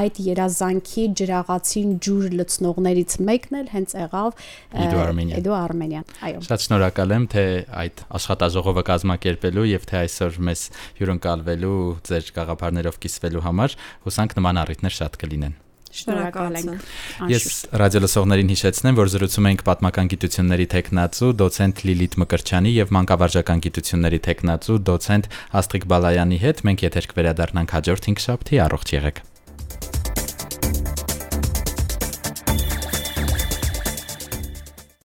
այդ 0.00 0.20
երազանքի 0.26 1.04
ջրաղացին 1.20 1.90
ջուր 2.06 2.24
լցնողներից 2.40 3.18
մեկն 3.26 3.60
էլ 3.60 3.68
հենց 3.74 3.96
եղավ 4.06 4.46
Իդո 4.86 5.56
Արմենյան, 5.56 6.08
այո։ 6.30 6.42
Շատ 6.46 6.66
շնորհակալ 6.66 7.14
եմ, 7.16 7.28
թե 7.34 7.44
այդ 7.82 8.02
աշխատաժողովը 8.20 8.86
կազմակերպելու 8.92 9.68
եւ 9.72 9.86
թե 9.90 10.00
այսօր 10.04 10.40
մեզ 10.50 10.64
հյուրընկալվելու 11.02 11.76
ձեր 12.10 12.32
գաղափարներով 12.38 12.98
կիսվելու 13.06 13.46
համար 13.50 13.78
հուսանք 14.06 14.40
նման 14.40 14.66
առիթներ 14.66 15.00
շատ 15.02 15.22
կլինեն։ 15.24 15.62
Շնորհակալ 15.96 16.56
ենք։ 16.60 16.88
Ես 17.32 17.46
ռադիո 17.82 18.02
լսողներին 18.04 18.50
հիշեցնեմ, 18.52 18.98
որ 19.00 19.12
զրուցում 19.14 19.48
ենք 19.50 19.64
պատմական 19.68 20.10
գիտությունների 20.12 20.66
տեխնացու 20.76 21.30
դոցենտ 21.42 21.84
Լիլիթ 21.88 22.18
Մկրչյանի 22.22 22.74
եւ 22.76 22.92
մանկավարժական 22.96 23.64
գիտությունների 23.68 24.20
տեխնացու 24.26 24.82
դոցենտ 24.90 25.30
Աստղիկ 25.62 25.88
Բալայանի 25.94 26.42
հետ։ 26.44 26.66
Մենք 26.68 26.84
եթեր 26.90 27.08
կվերադառնանք 27.14 27.74
հաջորդ 27.80 28.12
5 28.12 28.28
շաբթի, 28.28 28.62
առողջ 28.66 28.94
եղեք։ 29.00 29.24